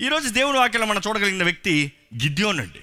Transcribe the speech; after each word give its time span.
ఈరోజు 0.00 0.28
దేవుని 0.28 0.58
వాక్యంలో 0.58 0.86
మనం 0.86 1.00
చూడగలిగిన 1.08 1.44
వ్యక్తి 1.44 1.92
గిద్యోన్ 2.24 2.60
అండి. 2.60 2.78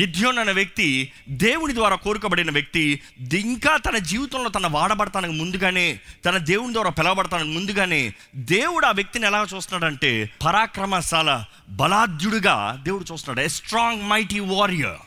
గిద్యోన్ 0.00 0.38
అనే 0.38 0.52
వ్యక్తి 0.52 1.12
దేవుని 1.28 1.74
ద్వారా 1.74 1.96
కోరుకబడిన 1.96 2.50
వ్యక్తి 2.50 3.02
ఇంకా 3.34 3.76
తన 3.76 3.98
జీవితంలో 3.98 4.50
తన 4.50 4.66
వాడబడతానికి 4.66 5.34
ముందుగానే 5.34 6.00
తన 6.24 6.36
దేవుని 6.38 6.72
ద్వారా 6.72 6.90
పిలవబడతానికి 6.90 7.50
ముందుగానే 7.50 8.14
దేవుడు 8.36 8.86
ఆ 8.86 8.90
వ్యక్తిని 8.90 9.26
ఎలా 9.26 9.46
చూస్తున్నాడంటే 9.56 10.30
పరాక్రమశాల 10.44 11.44
బలాఢ్యుడిగా 11.68 12.80
దేవుడు 12.82 13.04
చూస్తున్నాడు. 13.12 13.44
ఏ 13.44 13.48
స్ట్రాంగ్ 13.48 14.02
మైటీ 14.02 14.38
వారియర్ 14.38 15.02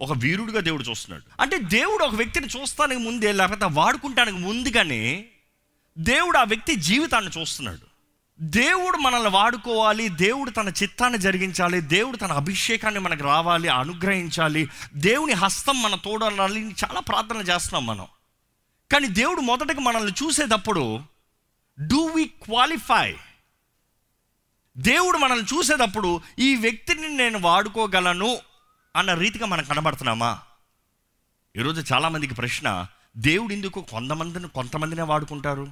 ఒక 0.00 0.18
వీరుడిగా 0.18 0.60
దేవుడు 0.60 0.82
చూస్తున్నాడు. 0.82 1.42
అంటే 1.42 1.58
దేవుడు 1.58 2.04
ఒక 2.04 2.14
వ్యక్తిని 2.14 2.46
చూస్తానికి 2.46 3.00
ముందే 3.00 3.32
లేకపోతే 3.32 3.64
వాడుకుంటానికి 3.64 4.38
ముందుగానే 4.38 5.24
దేవుడు 5.98 6.38
ఆ 6.38 6.44
వ్యక్తి 6.44 6.76
జీవితాన్ని 6.76 7.40
చూస్తున్నాడు. 7.40 7.93
దేవుడు 8.40 8.96
మనల్ని 8.96 9.28
వాడుకోవాలి 9.28 10.08
దేవుడు 10.08 10.50
తన 10.50 10.68
చిత్తాన్ని 10.68 11.18
జరిగించాలి 11.18 11.80
దేవుడు 11.80 12.16
తన 12.16 12.32
అభిషేకాన్ని 12.32 13.00
మనకు 13.00 13.24
రావాలి 13.24 13.68
అనుగ్రహించాలి. 13.68 14.70
దేవుని 14.94 15.32
హస్తం 15.32 15.82
మన 15.82 15.94
తోడాలి 15.94 16.74
చాలా 16.84 17.00
ప్రార్థన 17.00 17.36
చేస్తున్నాం 17.36 17.86
మనం. 17.86 18.06
కానీ 18.92 19.08
దేవుడు 19.08 19.40
మొదటగా 19.40 19.80
మనల్ని 19.80 20.12
చూసేటప్పుడు 20.12 21.00
డూ 21.86 22.06
వి 22.06 22.24
క్వాలిఫై 22.24 23.14
దేవుడు 24.78 25.18
మనల్ని 25.18 25.56
చూసేటప్పుడు 25.56 26.20
ఈ 26.38 26.56
వ్యక్తిని 26.56 27.08
నేను 27.08 27.38
వాడుకోగలను 27.38 28.38
అన్న 28.96 29.14
రీతిగా 29.14 29.46
మనం 29.46 29.64
కనబడుతున్నామా? 29.64 30.38
ఈరోజు 31.56 31.94
చాలామందికి 31.94 32.34
ప్రశ్న 32.34 32.86
దేవుడు 33.16 33.52
ఎందుకు 33.52 33.80
కొంతమందిని 33.80 34.48
కొంతమందినే 34.48 35.02
వాడుకుంటారు? 35.02 35.68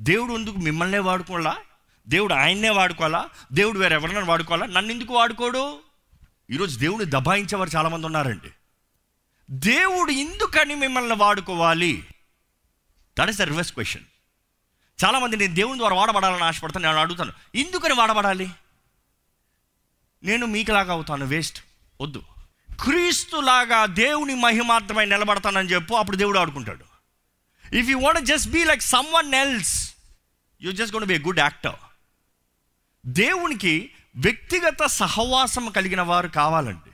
దేవుడు 0.00 0.32
ఎందుకు 0.32 0.56
మిమ్మల్నే 0.56 0.98
వాడుకోలా? 0.98 1.56
దేవుడు 2.08 2.34
ఆయన్నే 2.34 2.70
వాడుకోవాలా? 2.70 3.28
దేవుడు 3.52 3.78
వేరే 3.78 3.94
ఎవరినైనా 3.94 4.26
వాడుకోవాలా? 4.26 4.66
నన్ను 4.66 4.92
ఎందుకు 4.92 5.14
వాడుకోడు? 5.14 5.78
ఈరోజు 6.50 6.78
దేవుడిని 6.78 7.10
దబాయించేవారు 7.10 7.70
చాలామంది 7.76 8.06
ఉన్నారండి. 8.06 8.50
దేవుడు 9.50 10.10
ఎందుకని 10.10 10.74
మిమ్మల్ని 10.74 11.14
వాడుకోవాలి? 11.14 12.06
That 13.18 13.30
is 13.30 13.38
the 13.38 13.42
reverse 13.42 13.72
question 13.72 14.02
చాలామంది 15.04 15.36
నేను 15.36 15.54
దేవుని 15.54 15.78
ద్వారా 15.78 15.96
వాడబడాలని 15.96 16.44
ఆశపడతాను 16.44 16.86
నేను 16.86 17.00
అడుగుతాను 17.00 17.32
ఎందుకని 17.54 17.94
వాడబడాలి? 17.94 18.50
నేను 20.22 20.46
మీకులాగా 20.46 20.92
అవుతాను 20.92 21.26
వేస్ట్ 21.26 21.64
వద్దు. 22.00 22.22
క్రీస్తులాగా 22.80 23.86
దేవుని 23.86 24.34
మహిమార్థమై 24.34 25.06
నిలబడతానని 25.06 25.68
చెప్పు 25.68 25.94
అప్పుడు 25.94 26.16
దేవుడు 26.16 26.38
ఆడుకుంటాడు. 26.38 26.84
If 27.76 27.88
you 27.88 27.98
want 27.98 28.26
just 28.26 28.48
be 28.48 28.64
like 28.64 28.82
someone 29.12 29.34
else 29.34 29.94
you 30.62 30.72
just 30.72 30.94
gonna 30.94 31.04
be 31.04 31.14
a 31.14 31.18
good 31.18 31.38
actor 31.38 31.74
దేవునికి 33.06 33.90
వ్యక్తిగత 34.16 34.86
సహవాసం 34.86 35.70
కలిగిన 35.70 36.00
వారు 36.00 36.28
కావాలండి. 36.28 36.90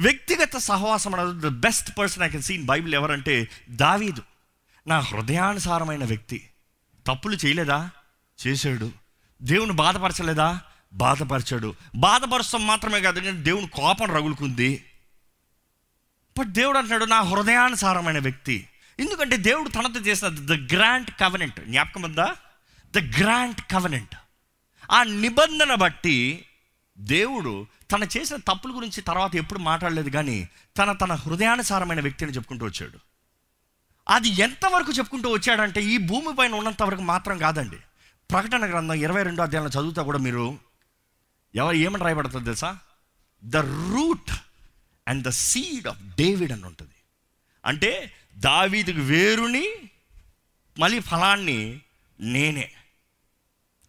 వ్యక్తిగత 0.00 0.56
సహవాసం 0.56 1.14
అనేది 1.14 1.46
the 1.46 1.50
best 1.50 1.98
person 1.98 2.22
I 2.22 2.28
can 2.28 2.42
seen 2.42 2.64
Bible 2.64 2.94
ఎవరంటే 2.94 3.48
దావీదు. 3.70 4.22
నా 4.86 4.98
హృదయానుసారమైన 4.98 6.04
వ్యక్తి. 6.04 6.50
తప్పులు 7.06 7.36
చేయలేదా? 7.46 7.90
చేశాడు. 8.46 8.92
దేవుని 9.42 9.72
బాధపరచలేదా? 9.72 10.60
బాధపరచాడు. 10.92 11.74
బాధపరచడం 11.94 12.66
మాత్రమే 12.66 13.00
కాదు 13.00 13.42
దేవుని 13.42 13.66
కోపం 13.66 14.10
రగులుకుంది. 14.10 14.84
బట్ 16.38 16.48
దేవుడు 16.48 16.78
అంటున్నాడు 16.78 17.04
నా 17.04 17.20
హృదయానుసారమైన 17.20 18.18
వ్యక్తి. 18.18 18.68
ఎందుకంటే 19.00 19.36
దేవుడు 19.36 19.68
తనతో 19.68 20.00
చేసిన 20.00 20.28
ద 20.28 20.72
గ్రాంట్ 20.72 21.10
కవనెంట్ 21.20 21.60
జ్ఞాపకం 21.60 22.02
ఉందా? 22.02 22.36
ద 22.90 22.98
గ్రాంట్ 22.98 23.60
కవనెంట్ 23.70 24.14
ఆ 24.90 25.02
నిబంధన 25.02 25.74
బట్టి 25.74 26.44
దేవుడు 26.98 27.66
తన 27.92 28.08
చేసిన 28.18 28.36
తప్పుల 28.36 28.76
గురించి 28.76 29.00
తర్వాత 29.00 29.36
ఎప్పుడు 29.36 29.58
మాట్లాడలేదు 29.58 30.08
కానీ 30.08 30.48
తన 30.78 30.92
తన 30.92 31.12
హృదయానుసారమైన 31.12 32.00
వ్యక్తిని 32.00 32.32
చెప్పుకుంటూ 32.32 32.66
వచ్చాడు. 32.66 32.98
అది 34.08 34.28
ఎంతవరకు 34.28 34.92
చెప్పుకుంటూ 34.92 35.30
వచ్చాడంటే 35.30 35.82
ఈ 35.82 35.98
భూమి 35.98 36.34
పైన 36.34 36.54
ఉన్నంత 36.54 36.82
వరకు 36.82 37.00
మాత్రం 37.00 37.38
కాదండి. 37.38 37.76
ప్రకటన 38.30 38.70
గ్రంథం 38.70 38.94
ఇరవై 38.94 39.22
రెండో 39.22 39.42
అధ్యాయంలో 39.42 39.80
చదువుతా 39.80 40.02
కూడా 40.02 40.18
మీరు 40.18 40.58
ఎవరు 41.54 41.76
ఏమని 41.76 42.04
రాయబడుతుంది 42.04 42.44
తెలుసా? 42.44 42.78
The 43.44 43.56
root 43.56 44.32
and 45.08 45.24
the 45.26 45.28
seed 45.28 45.88
of 45.88 46.02
David 46.02 46.52
అని 46.52 46.66
ఉంటుంది. 46.66 46.94
అంటే 47.66 48.12
దావీదుకు 48.36 49.00
వేరుని 49.00 49.68
మళ్ళీ 50.78 51.00
ఫలాన్ని 51.00 51.80
నేనే. 52.20 52.70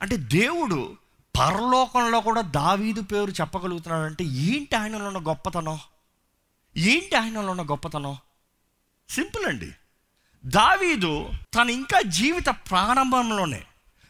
అంటే 0.02 0.18
దేవుడు 0.18 0.98
పరలోకంలో 1.40 2.20
కూడా 2.20 2.42
దావీదు 2.42 3.02
పేరు 3.02 3.32
చెప్పగలుగుతున్నాడు 3.32 4.06
అంటే 4.06 4.24
ఏంటి 4.24 4.76
ఆయనలో 4.76 5.08
ఉన్న 5.08 5.18
గొప్పతనం? 5.18 5.80
ఏంటి 6.78 7.16
ఆయనలో 7.16 7.52
ఉన్న 7.52 7.62
గొప్పతనం? 7.62 8.18
సింపుల్ 9.10 9.46
అండి. 9.46 9.72
దావీదు 10.46 11.30
తన 11.56 11.70
ఇంకా 11.70 12.02
జీవిత 12.02 12.48
ప్రారంభంలోనే 12.48 13.64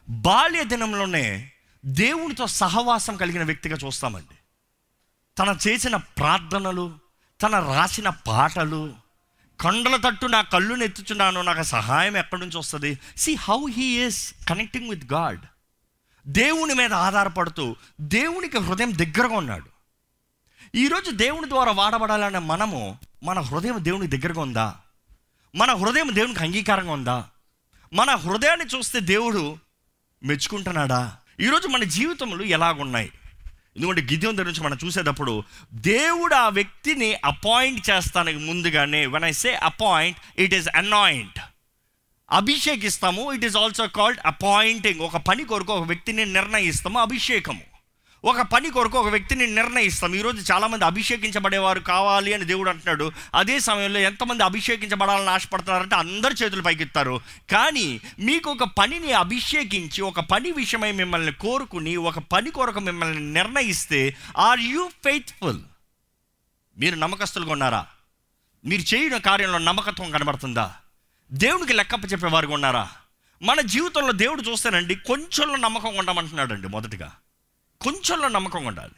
బాల్య 0.10 0.64
దినంలోనే 0.64 1.52
దేవునితో 1.86 2.48
సహవాసం 2.48 3.16
కలిగిన 3.16 3.44
వ్యక్తిగా 3.44 3.78
చూస్తామండి. 3.86 4.36
తన 5.38 5.58
చేసిన 5.68 5.96
ప్రార్థనలు 5.96 7.00
తన 7.42 7.60
రాసిన 7.60 8.10
పాటలు 8.10 8.96
కొండల 9.62 9.96
తట్టు 9.96 10.26
నా 10.26 10.42
కళ్ళు 10.42 10.76
నెత్తుచున్నాను 10.76 11.42
నాకు 11.42 11.64
సహాయం 11.64 12.18
ఎక్కడి 12.18 12.42
నుంచి 12.42 12.58
వస్తుంది? 12.58 13.00
See 13.18 13.36
how 13.36 13.68
he 13.70 14.06
is 14.06 14.34
connecting 14.50 14.90
with 14.90 15.14
God 15.14 15.40
దేవుని 16.30 16.74
మీద 16.74 16.94
ఆధారపడుతూ 16.94 17.76
దేవునికి 18.02 18.58
హృదయం 18.58 18.98
దగ్గరగా 18.98 19.36
ఉన్నాడు. 19.36 19.66
ఈరోజు 20.76 21.12
దేవుని 21.12 21.50
ద్వారా 21.50 21.72
వాడబడాలనే 21.72 22.40
మనము 22.40 22.98
మన 23.24 23.40
హృదయం 23.40 23.76
దేవునికి 23.80 24.18
దగ్గరగా 24.18 24.42
ఉందా? 24.42 24.76
మన 25.56 25.74
హృదయం 25.74 26.16
దేవునికి 26.16 26.44
అంగీకారంగా 26.44 26.92
ఉందా? 26.92 27.26
మన 27.94 28.16
హృదయాన్ని 28.16 28.66
చూస్తే 28.66 29.00
దేవుడు 29.00 29.58
మెచ్చుకుంటున్నాడా? 30.24 31.18
ఈరోజు 31.40 31.68
మన 31.68 31.84
జీవితంలో 31.84 32.46
ఎలాగున్నాయి? 32.46 33.12
ఎందుకంటే 33.76 34.02
గిద్యం 34.02 34.38
దగ్గర 34.38 34.48
నుంచి 34.48 34.64
మనం 34.64 34.78
చూసేటప్పుడు 34.86 35.44
దేవుడు 35.74 36.36
ఆ 36.36 36.50
వ్యక్తిని 36.50 37.16
అపాయింట్ 37.16 37.90
చేస్తానికి 37.90 38.40
ముందుగానే 38.40 39.06
when 39.06 39.24
I 39.24 39.32
say 39.32 39.56
appoint 39.56 40.42
it 40.42 40.54
is 40.54 40.68
anoint 40.76 41.40
అభిషేకిస్తాము. 42.32 43.34
It 43.34 43.46
is 43.46 43.58
also 43.58 43.88
called 43.88 44.20
appointing 44.26 45.02
ఒక 45.02 45.18
పని 45.18 45.44
కొరకు 45.44 45.74
ఒక 45.74 45.88
వ్యక్తిని 45.88 46.26
నిర్ణయిస్తాము 46.26 47.00
అభిషేకము. 47.00 47.62
ఒక 48.26 48.42
పని 48.42 48.70
కొరకు 48.70 48.98
ఒక 48.98 49.08
వ్యక్తిని 49.08 49.48
నిర్ణయిస్తాం 49.48 50.16
ఈరోజు 50.16 50.52
చాలామంది 50.52 50.86
అభిషేకించబడేవారు 50.86 51.80
కావాలి 51.80 52.34
అని 52.34 52.46
దేవుడు 52.46 52.70
అంటున్నాడు. 52.70 53.12
అదే 53.36 53.60
సమయంలో 53.60 54.00
ఎంతమంది 54.00 54.44
అభిషేకించబడాలని 54.44 55.30
ఆశపడుతున్నారంటే 55.30 55.96
అందరు 55.96 56.34
చేతులు 56.34 56.62
పైకిస్తారు 56.62 57.22
కానీ 57.52 58.02
మీకు 58.20 58.52
ఒక 58.52 58.64
పనిని 58.64 59.14
అభిషేకించి 59.14 60.02
ఒక 60.02 60.20
పని 60.20 60.52
విషయమై 60.52 60.92
మిమ్మల్ని 60.92 61.32
కోరుకుని 61.32 61.96
ఒక 61.96 62.20
పని 62.20 62.52
కొరకు 62.52 62.80
మిమ్మల్ని 62.80 63.34
నిర్ణయిస్తే 63.34 64.16
ఆర్ 64.38 64.60
యూ 64.60 64.90
ఫెయిత్ఫుల్ 65.04 65.60
మీరు 66.78 66.96
నమ్మకస్తులుగా 66.96 67.52
ఉన్నారా? 67.52 67.86
మీరు 68.66 68.96
చేయడం 68.96 69.20
కార్యంలో 69.20 69.58
నమ్మకత్వం 69.58 70.12
కనబడుతుందా? 70.12 70.76
దేవునికి 71.32 71.74
లెక్కప్ప 71.74 72.26
వారికి 72.26 72.54
ఉన్నారా? 72.54 72.90
మన 73.42 73.62
జీవితంలో 73.62 74.12
దేవుడు 74.12 74.42
చూస్తానండి 74.42 74.96
కొంచెంలో 74.96 75.56
నమ్మకం 75.56 75.96
ఉండమంటున్నాడండి 75.96 76.68
మొదటిగా. 76.68 77.12
కొంచెంలో 77.82 78.28
నమ్మకం 78.28 78.66
ఉండాలి. 78.66 78.92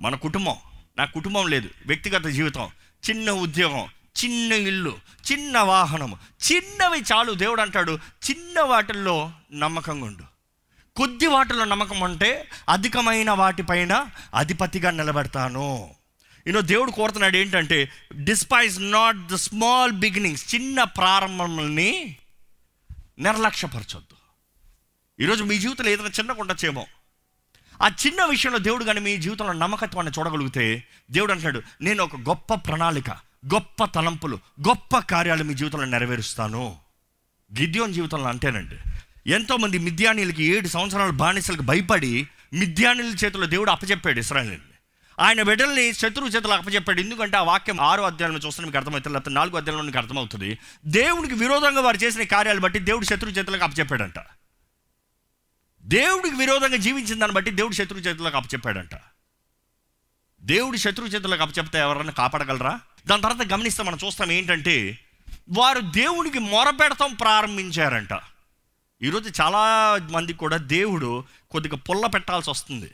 మన 0.00 0.14
కుటుంబం 0.14 0.56
నా 0.98 1.04
కుటుంబం 1.04 1.48
లేదు 1.48 1.68
వ్యక్తిగత 1.86 2.24
జీవితం 2.24 2.68
చిన్న 3.10 3.30
ఉద్యోగం 3.30 3.88
చిన్న 4.24 4.52
ఇల్లు 4.52 4.98
చిన్న 5.32 5.58
వాహనము 5.58 6.18
చిన్నవి 6.52 7.02
చాలు 7.12 7.32
దేవుడు 7.32 7.60
అంటాడు 7.60 7.98
చిన్న 8.30 8.60
వాటిల్లో 8.60 9.32
నమ్మకంగా 9.52 10.06
ఉండు. 10.06 10.24
కొద్ది 10.96 11.26
వాటిలో 11.26 11.64
నమ్మకం 11.64 12.00
ఉంటే 12.00 12.48
అధికమైన 12.68 13.30
వాటిపైన 13.30 14.06
అధిపతిగా 14.34 14.90
నిలబెడతాను. 14.90 15.93
యూనో 16.46 16.60
దేవుడు 16.60 16.90
కోరుతున్నాడు 16.90 17.36
ఏంటంటే 17.36 17.90
despise 18.24 18.90
not 18.90 19.26
the 19.26 19.34
small 19.34 19.92
beginnings 19.92 20.54
చిన్న 20.54 20.82
ప్రారంభంని 20.82 22.16
నిర్లక్ష్యపరచొద్దు. 23.18 24.16
ఈరోజు 25.22 25.44
మీ 25.44 25.58
జీవితంలో 25.58 25.90
ఏదైనా 25.90 26.08
చిన్నగా 26.08 26.36
ఉండొచ్చేమో. 26.40 26.86
ఆ 27.82 27.90
చిన్న 28.06 28.24
విషయంలో 28.24 28.58
దేవుడు 28.58 28.84
కానీ 28.84 29.00
మీ 29.00 29.16
జీవితంలో 29.16 29.52
నమ్మకత్వాన్ని 29.52 30.12
చూడగలిగితే 30.18 30.84
దేవుడు 31.10 31.32
అంటున్నాడు 31.32 31.62
నేను 31.80 32.04
ఒక 32.04 32.16
గొప్ప 32.16 32.54
ప్రణాళిక 32.54 33.10
గొప్ప 33.54 33.84
తలంపులు 33.84 34.36
గొప్ప 34.68 34.98
కార్యాలు 34.98 35.44
మీ 35.44 35.54
జీవితంలో 35.54 35.84
నెరవేరుస్తాను. 35.84 36.76
గిద్యోన్ 37.60 37.94
జీవితంలో 37.94 38.28
అంటేనండి 38.28 38.76
ఎంతోమంది 39.30 39.78
మిద్యానీలకి 39.78 40.44
ఏడు 40.44 40.68
సంవత్సరాల 40.68 41.10
బానిసలకు 41.10 41.62
భయపడి 41.62 42.28
మిద్యానీల 42.52 43.14
చేతిలో 43.24 43.46
దేవుడు 43.46 43.70
అప్పచెప్పాడు 43.70 44.18
ఇస్రాయల్ని. 44.18 44.73
ఆయన 45.20 45.42
బిడ్డల్ని 45.42 45.92
శత్రువు 45.92 46.28
చేతులు 46.28 46.52
అప్పచెప్పాడు 46.52 47.00
ఎందుకంటే 47.00 47.36
ఆ 47.36 47.42
వాక్యం 47.42 47.80
ఆరో 47.80 48.02
అధ్యాయంలో 48.02 48.38
చూస్తే 48.38 48.62
మీకు 48.62 48.76
అర్థమవుతుంది. 48.76 49.14
లేకపోతే 49.14 49.34
నాలుగో 49.34 49.56
అధ్యాయంలో 49.56 49.84
మీకు 49.84 49.98
అర్థమవుతుంది. 49.98 50.58
దేవునికి 50.86 51.34
విరోధంగా 51.34 51.80
వారు 51.80 51.96
చేసిన 51.96 52.22
కార్యాలు 52.22 52.60
బట్టి 52.60 52.78
దేవుడు 52.78 53.04
శత్రు 53.04 53.30
చేతులకు 53.30 53.64
అప్పచెప్పాడంట 53.64 54.14
దేవుడికి 55.82 56.36
విరోధంగా 56.36 56.76
జీవించిన 56.76 57.18
దాన్ని 57.18 57.34
బట్టి 57.34 57.50
దేవుడు 57.50 57.74
శత్రు 57.74 57.98
చేతులకు 57.98 58.36
అప్పచెప్పాడంట 58.36 58.90
దేవుడు 60.42 60.76
శత్రు 60.76 61.04
చేతులకు 61.04 61.42
అప్పచెప్తే 61.42 61.78
ఎవరైనా 61.78 62.12
కాపాడగలరా? 62.12 62.80
దాని 63.06 63.22
తర్వాత 63.22 63.52
గమనిస్తే 63.52 63.82
మనం 63.82 63.98
చూస్తాం 64.06 64.30
ఏంటంటే 64.30 64.98
వారు 65.48 65.80
దేవుడికి 65.80 66.38
మొరపెడతాం 66.38 67.14
ప్రారంభించారంట. 67.14 68.20
ఈరోజు 69.02 69.42
చాలా 69.42 69.62
మంది 70.10 70.32
కూడా 70.32 70.56
దేవుడు 70.56 71.24
కొద్దిగా 71.50 71.76
పుల్ల 71.76 72.06
పెట్టాల్సి 72.06 72.50
వస్తుంది. 72.50 72.90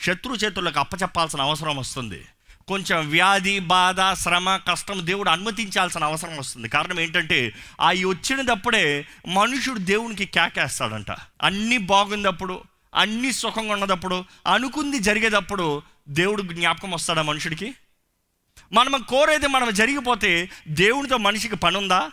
శత్రు 0.00 0.34
చేతులకు 0.34 0.78
అప్పచెప్పాల్సిన 0.78 1.40
అవసరం 1.40 1.76
వస్తుంది. 1.76 2.24
కొంచెం 2.68 3.10
వ్యాధి 3.10 3.58
బాధ 3.58 3.96
శ్రమ 4.12 4.56
కష్టం 4.56 5.06
దేవుడు 5.06 5.30
అనుమతించాల్సిన 5.30 6.04
అవసరం 6.04 6.36
వస్తుంది. 6.36 6.68
కారణం 6.68 7.00
ఏంటంటే 7.00 7.52
అవి 7.80 8.04
వచ్చినప్పుడే 8.04 9.06
మనుషుడు 9.26 9.78
దేవునికి 9.78 10.24
కేకేస్తాడంట. 10.24 11.10
అన్నీ 11.42 11.78
బాగున్నప్పుడు 11.78 12.62
అన్నీ 12.94 13.32
సుఖంగా 13.32 13.72
ఉన్నదప్పుడు 13.72 14.24
అనుకుంది 14.46 14.98
జరిగేటప్పుడు 14.98 15.82
దేవుడు 16.08 16.42
జ్ఞాపకం 16.42 16.90
వస్తాడా 16.90 17.22
మనుషుడికి? 17.22 17.74
మనం 18.72 19.02
కోరేది 19.02 19.46
మనం 19.46 19.74
జరిగిపోతే 19.74 20.50
దేవునితో 20.68 21.16
మనిషికి 21.16 21.56
పని 21.56 21.76
ఉందా 21.76 22.10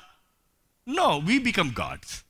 నో 0.88 1.18
వీ 1.18 1.40
బికమ్ 1.40 1.74
గాడ్స్ 1.80 2.24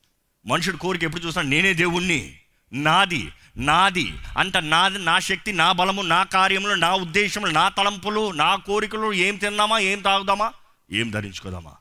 మనుషుడు 0.46 0.76
కోరిక 0.76 1.04
ఎప్పుడు 1.04 1.26
చూసినా 1.26 1.42
నేనే 1.42 1.72
దేవుణ్ణి 1.72 2.38
నాది 2.72 3.32
నాది. 3.56 4.12
అంట 4.38 4.56
నాది 4.56 4.98
నా 4.98 5.18
శక్తి 5.18 5.52
నా 5.52 5.72
బలము 5.72 6.02
నా 6.02 6.22
కార్యములు 6.22 6.74
నా 6.74 6.94
ఉద్దేశములు 6.94 7.50
నా 7.50 7.68
తలంపులు 7.68 8.32
నా 8.32 8.56
కోరికలు 8.56 9.12
ఏం 9.12 9.36
తిందామా 9.36 9.78
ఏం 9.78 10.00
తాగుదామా 10.00 10.52
ఏం 10.92 11.10
ధరించుకోదామా? 11.10 11.74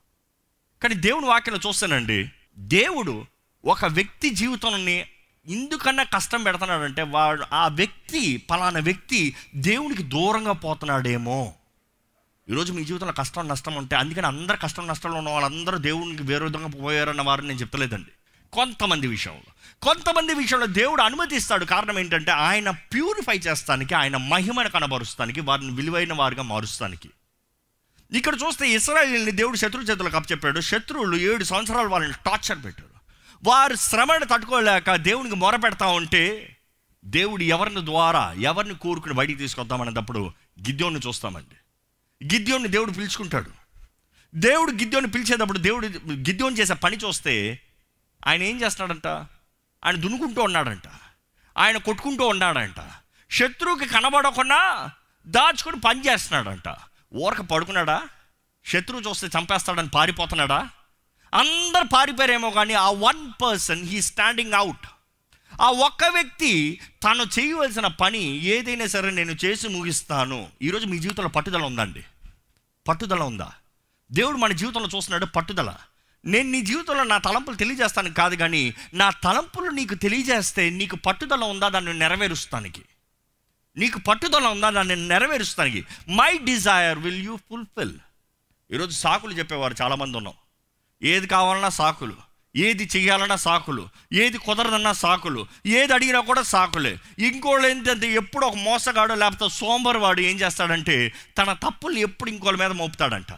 కానీ 0.83 0.95
దేవుని 0.95 1.25
వాక్యలో 1.25 1.60
చూస్తానండి 1.68 2.30
దేవుడు 2.57 3.25
ఒక 3.66 3.86
వ్యక్తి 3.86 4.30
జీవితాన్ని 4.30 5.06
ఎందుకన్నా 5.48 6.04
కష్టం 6.04 6.44
పెడుతున్నాడంటే 6.44 7.01
వాడు 7.01 7.45
ఆ 7.54 7.68
వ్యక్తి 7.68 8.38
పలానా 8.38 8.80
వ్యక్తి 8.80 9.36
దేవునికి 9.56 10.04
దూరంగా 10.04 10.51
పోతున్నాడేమో. 10.51 11.54
ఈరోజు 12.50 12.74
మీ 12.74 12.83
జీవితంలో 12.83 13.13
కష్టం 13.13 13.48
నష్టం 13.48 13.75
ఉంటే 13.75 13.95
అందుకని 13.95 14.27
అందరు 14.27 14.57
కష్టం 14.57 14.88
నష్టంలో 14.88 15.18
ఉన్న 15.18 15.30
వాళ్ళందరూ 15.30 15.77
దేవునికి 15.77 16.24
విరోధంగా 16.24 16.68
పోయారన్న 16.68 17.22
వారిని 17.22 17.48
నేను 17.48 17.60
చెప్తలేదండి 17.60 18.12
కొంతమంది 18.56 19.07
విషయంలో. 19.07 19.52
కొంతమంది 19.81 20.34
విషయంలో 20.34 20.66
దేవుడు 20.66 21.02
అనుమతిస్తాడు. 21.02 21.66
కారణం 21.66 22.00
ఏంటంటే 22.00 22.31
ఆయన 22.31 22.69
ప్యూరిఫై 22.69 23.38
చేస్తానికి 23.38 23.94
ఆయన 23.94 24.18
మహిమను 24.18 24.69
కనబరుస్తానికి 24.69 25.42
వారిని 25.42 25.72
విలువైన 25.72 26.13
వారిగా 26.13 26.42
మారుస్తానికి. 26.42 27.10
ఇక్కడ 28.12 28.36
చూస్తే 28.36 28.69
ఇస్రాయిల్ని 28.69 29.31
దేవుడు 29.31 29.57
శత్రు 29.57 29.81
చేతులకు 29.81 30.16
అప్పచెప్పాడు. 30.16 30.60
శత్రువులు 30.60 31.18
ఏడు 31.18 31.44
సంవత్సరాలు 31.44 31.88
వాళ్ళని 31.88 32.13
టార్చర్ 32.25 32.66
పెట్టారు. 32.66 32.96
వారు 33.44 33.75
శ్రమను 33.75 34.25
తట్టుకోలేక 34.25 34.96
దేవునికి 34.96 35.36
మొర 35.36 35.56
పెడతా 35.56 35.86
ఉంటే 35.86 36.58
దేవుడు 37.06 37.44
ఎవరిని 37.44 37.86
ద్వారా 37.86 38.34
ఎవరిని 38.40 38.75
కోరుకుని 38.75 39.13
బయటికి 39.13 39.40
తీసుకొద్దామనేటప్పుడు 39.40 40.19
గిద్యోన్ని 40.68 41.01
చూస్తామండి. 41.08 41.56
గిద్యోన్ని 42.36 42.69
దేవుడు 42.69 42.92
పిలుచుకుంటాడు. 42.92 43.51
దేవుడు 44.36 44.72
గిద్యోన్ని 44.72 45.12
పిలిచేటప్పుడు 45.12 45.58
దేవుడు 45.58 45.88
గిద్యోని 46.12 46.56
చేసే 46.56 46.74
పని 46.74 46.98
చూస్తే 46.98 47.60
ఆయన 48.27 48.44
ఏం 48.44 48.62
చేస్తున్నాడంట 48.62 49.07
ఆయన 49.86 49.95
దునుకుంటూ 49.95 50.42
ఉన్నాడంట. 50.42 50.83
ఆయన 51.57 51.77
కొట్టుకుంటూ 51.77 52.27
ఉన్నాడంట. 52.27 52.92
శత్రువుకి 53.31 53.86
కనబడకుండా 53.86 54.92
దాచుకొని 55.27 55.80
పని 55.80 56.07
చేస్తున్నాడంట. 56.07 56.75
ఊరక 57.13 57.42
పడుకున్నాడా? 57.42 58.07
శత్రువు 58.66 59.01
చూస్తే 59.01 59.27
చంపేస్తాడని 59.27 59.89
పారిపోతున్నాడా? 59.89 60.69
అందరు 61.33 61.88
పారిపోయారేమో 61.88 62.50
కానీ 62.50 62.74
ఆ 62.74 62.89
one 62.89 63.31
person 63.44 63.86
he 63.86 64.01
standing 64.01 64.54
out 64.54 64.88
ఆ 65.62 65.72
ఒక్క 65.72 66.04
వ్యక్తి 66.04 66.81
తను 67.04 67.39
చేయవలసిన 67.39 67.88
పని 67.88 68.19
ఏదైనా 68.24 68.88
సరే 68.88 69.12
నేను 69.12 69.31
చేసి 69.45 69.68
ముగిస్తాను. 69.68 70.48
ఈరోజు 70.62 70.86
మీ 70.86 71.00
జీవితంలో 71.00 71.30
పట్టుదల 71.30 71.62
ఉందండి. 71.62 72.06
పట్టుదల 72.88 73.24
ఉందా? 73.24 73.51
దేవుడు 74.12 74.38
మన 74.38 74.51
జీవితంలో 74.51 74.89
చూస్తున్నాడు 74.95 75.25
పట్టుదల. 75.25 75.75
నేను 76.25 76.50
నీ 76.50 76.62
జీవితంలో 76.62 77.04
నా 77.04 77.18
తలంపులు 77.18 77.56
తెలియజేస్తాను 77.56 78.13
కాదు 78.13 78.36
కానీ 78.36 78.74
నా 78.94 79.10
తలంపులు 79.10 79.69
నీకు 79.69 79.95
తెలియజేస్తే 79.95 80.69
నీకు 80.69 80.95
పట్టుదల 80.95 81.44
ఉందా 81.44 81.69
దాన్ని 81.69 81.94
నెరవేరుస్తానికి? 81.94 82.81
నీకు 83.77 84.00
పట్టుదల 84.00 84.48
ఉందా 84.48 84.69
దాన్ని 84.69 85.07
నెరవేరుస్తానికి? 85.07 85.86
My 86.10 86.38
desire 86.38 87.00
will 87.00 87.24
you 87.24 87.36
fulfil 87.36 87.94
ఈరోజు 88.72 88.92
సాకులు 88.92 89.33
చెప్పేవారు 89.33 89.75
చాలామంది 89.81 90.18
ఉన్నాం. 90.18 90.33
ఏది 91.04 91.27
కావాలన్నా 91.27 91.69
సాకులు 91.69 92.16
ఏది 92.56 92.89
చేయాలన్నా 92.95 93.36
సాకులు 93.36 93.89
ఏది 94.13 94.38
కుదరదన్నా 94.38 94.94
సాకులు 94.94 95.48
ఏది 95.66 95.94
అడిగినా 95.94 96.19
కూడా 96.19 96.42
సాకులే. 96.42 96.98
ఇంకోళ్ళు 97.19 97.68
ఏంటంటే 97.68 98.12
ఎప్పుడు 98.12 98.45
ఒక 98.45 98.56
మోసగాడు 98.56 99.13
లేకపోతే 99.13 99.56
సోంబరివాడు 99.56 100.22
ఏం 100.22 100.39
చేస్తాడంటే 100.39 101.13
తన 101.38 101.54
తప్పులు 101.54 101.98
ఎప్పుడు 102.00 102.30
ఇంకోళ్ళ 102.30 102.60
మీద 102.60 102.72
మోపుతాడంట. 102.72 103.33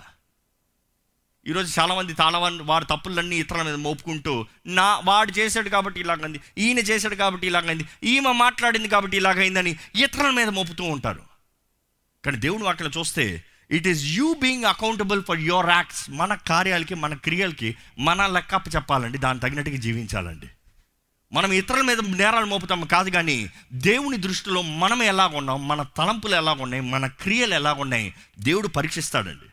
ఈరోజు 1.47 1.79
చాలామంది 1.79 2.13
తాళవన్ 2.13 2.61
వారి 2.61 2.85
తప్పులన్నీ 2.85 3.35
ఇతరుల 3.35 3.61
మీద 3.61 3.75
మోపుకుంటూ 3.75 4.45
నా 4.65 5.01
వాడు 5.05 5.31
చేశాడు 5.31 5.69
కాబట్టి 5.69 5.99
ఇలాగైంది 5.99 6.39
ఈయన 6.57 6.79
చేశాడు 6.79 7.15
కాబట్టి 7.15 7.47
ఇలాగైంది 7.47 7.85
ఈమె 8.03 8.31
మాట్లాడింది 8.31 8.87
కాబట్టి 8.87 9.17
ఇలాగైందని 9.17 9.77
ఇతరుల 9.95 10.29
మీద 10.29 10.47
మోపుతూ 10.47 10.83
ఉంటారు. 10.83 11.21
కానీ 12.25 12.37
దేవుని 12.37 12.63
వాటిలో 12.63 12.89
చూస్తే 12.97 13.43
it 13.71 13.87
is 13.87 14.05
you 14.05 14.33
being 14.33 14.65
accountable 14.65 15.23
for 15.23 15.39
your 15.39 15.69
acts 15.69 16.09
మన 16.09 16.33
కార్యాలకి 16.33 16.95
మన 16.95 17.13
క్రియలకి 17.13 17.75
మన 17.99 18.27
లెక్కప్ప 18.27 18.75
చెప్పాలండి 18.75 19.17
దాని 19.17 19.39
తగినట్టుగా 19.39 19.77
జీవించాలండి. 19.77 20.47
మనం 21.31 21.51
ఇతరుల 21.51 21.81
మీద 21.81 21.97
నేరాలు 21.99 22.45
మోపుతాం 22.45 22.85
కాదు 22.85 23.09
కానీ 23.09 23.49
దేవుని 23.73 24.17
దృష్టిలో 24.17 24.61
మనం 24.61 25.03
ఎలాగ 25.03 25.35
ఉన్నాం 25.35 25.67
మన 25.67 25.85
తలంపులు 25.97 26.35
ఎలాగ 26.35 26.61
ఉన్నాయి 26.61 26.83
మన 26.83 27.07
క్రియలు 27.07 27.53
ఎలాగ 27.53 27.81
ఉన్నాయి 27.81 28.13
దేవుడు 28.39 28.67
పరీక్షిస్తాడండి. 28.67 29.45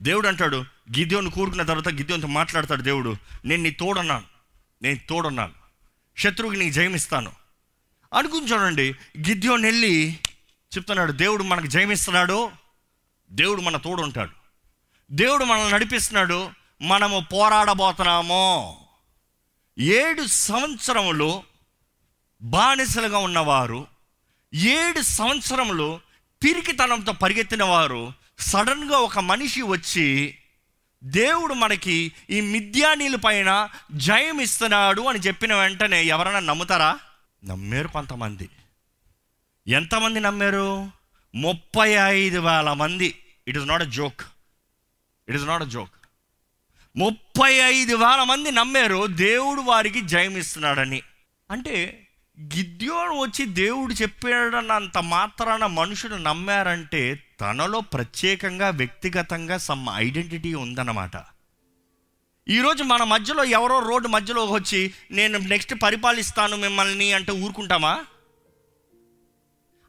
దేవుడు 0.00 0.28
అంటాడు 0.28 0.56
గిద్యోని 0.98 1.30
కూరుకున్న 1.30 1.62
తర్వాత 1.62 1.88
గిద్యోన్తో 1.88 2.28
మాట్లాడతాడు 2.28 2.82
దేవుడు. 2.82 3.16
నేను 3.44 3.62
నీ 3.62 3.70
తోడున్నాను. 3.70 4.24
నేను 4.82 5.00
తోడున్నాను. 5.08 5.52
శత్రువుకి 6.18 6.58
నీకు 6.58 6.74
జయమిస్తాను. 6.74 7.32
అనుకుని 8.14 8.46
చూడండి 8.46 8.92
గిద్యోన్ 9.18 9.64
వెళ్ళి 9.64 10.18
చెప్తున్నాడు 10.76 11.12
దేవుడు 11.12 11.42
మనకు 11.42 11.66
జయమిస్తున్నాడు. 11.66 12.50
దేవుడు 13.30 13.60
మన 13.60 13.76
తోడు 13.76 14.02
ఉంటాడు 14.02 14.30
దేవుడు 15.10 15.44
మనల్ని 15.44 15.72
నడిపిస్తున్నాడు. 15.72 16.50
మనము 16.82 17.26
పోరాడబోతున్నాము. 17.32 18.76
ఏడు 19.78 20.26
సంవత్సరములు 20.26 21.42
బానిసలుగా 22.42 23.18
ఉన్నవారు 23.18 23.86
ఏడు 24.54 25.02
సంవత్సరములు 25.02 26.00
పిరికితనంతో 26.44 27.12
పరిగెత్తిన 27.12 27.64
వారు 27.64 28.12
సడన్గా 28.38 28.96
ఒక 28.96 29.18
మనిషి 29.18 29.62
వచ్చి 29.62 30.38
దేవుడు 31.04 31.54
మనకి 31.54 32.12
ఈ 32.30 32.40
మిథ్యానీల 32.40 33.16
పైన 33.16 33.68
జయం 33.92 34.40
ఇస్తున్నాడు 34.40 35.02
అని 35.02 35.18
చెప్పిన 35.18 35.54
వెంటనే 35.54 36.04
ఎవరైనా 36.04 36.40
నమ్ముతారా? 36.40 36.98
నమ్మారు 37.44 37.88
కొంతమంది. 37.88 38.50
ఎంతమంది 39.68 40.20
నమ్మారు? 40.20 40.90
ముప్పై 41.34 41.90
ఐదు 41.90 42.38
వేల 42.38 42.72
మంది. 42.72 43.18
It 43.48 43.58
is 43.58 43.68
not 43.68 43.82
a 43.82 43.84
joke 43.84 44.20
it 45.28 45.36
is 45.36 45.46
not 45.46 45.62
a 45.62 45.66
joke 45.66 45.90
ముప్పై 46.96 47.52
ఐదు 47.52 47.96
వేల 47.96 48.22
మంది 48.22 48.50
నమ్మారు 48.50 49.06
దేవుడు 49.06 49.60
వారికి 49.60 50.00
జయం 50.00 50.36
ఇస్తున్నాడని. 50.36 51.02
అంటే 51.50 52.05
గిద్యోడు 52.40 53.10
వచ్చి 53.10 53.44
దేవుడు 53.44 53.94
చెప్పాడన్నంత 53.94 54.98
మాత్రాన 54.98 55.66
మనుషుడు 55.66 56.14
నమ్మారంటే 56.14 57.22
తనలో 57.40 57.80
ప్రత్యేకంగా 57.80 58.70
వ్యక్తిగతంగా 58.70 59.58
సమ్ 59.58 59.86
ఐడెంటిటీ 59.94 60.54
ఉందన్నమాట. 60.54 61.10
ఈరోజు 62.48 62.82
మన 62.82 63.02
మధ్యలో 63.02 63.44
ఎవరో 63.44 63.78
రోడ్డు 63.78 64.08
మధ్యలో 64.08 64.44
వచ్చి 64.44 64.94
నేను 65.10 65.38
నెక్స్ట్ 65.38 65.74
పరిపాలిస్తాను 65.82 66.56
మిమ్మల్ని 66.56 67.12
అంటే 67.12 67.32
ఊరుకుంటామా? 67.32 68.04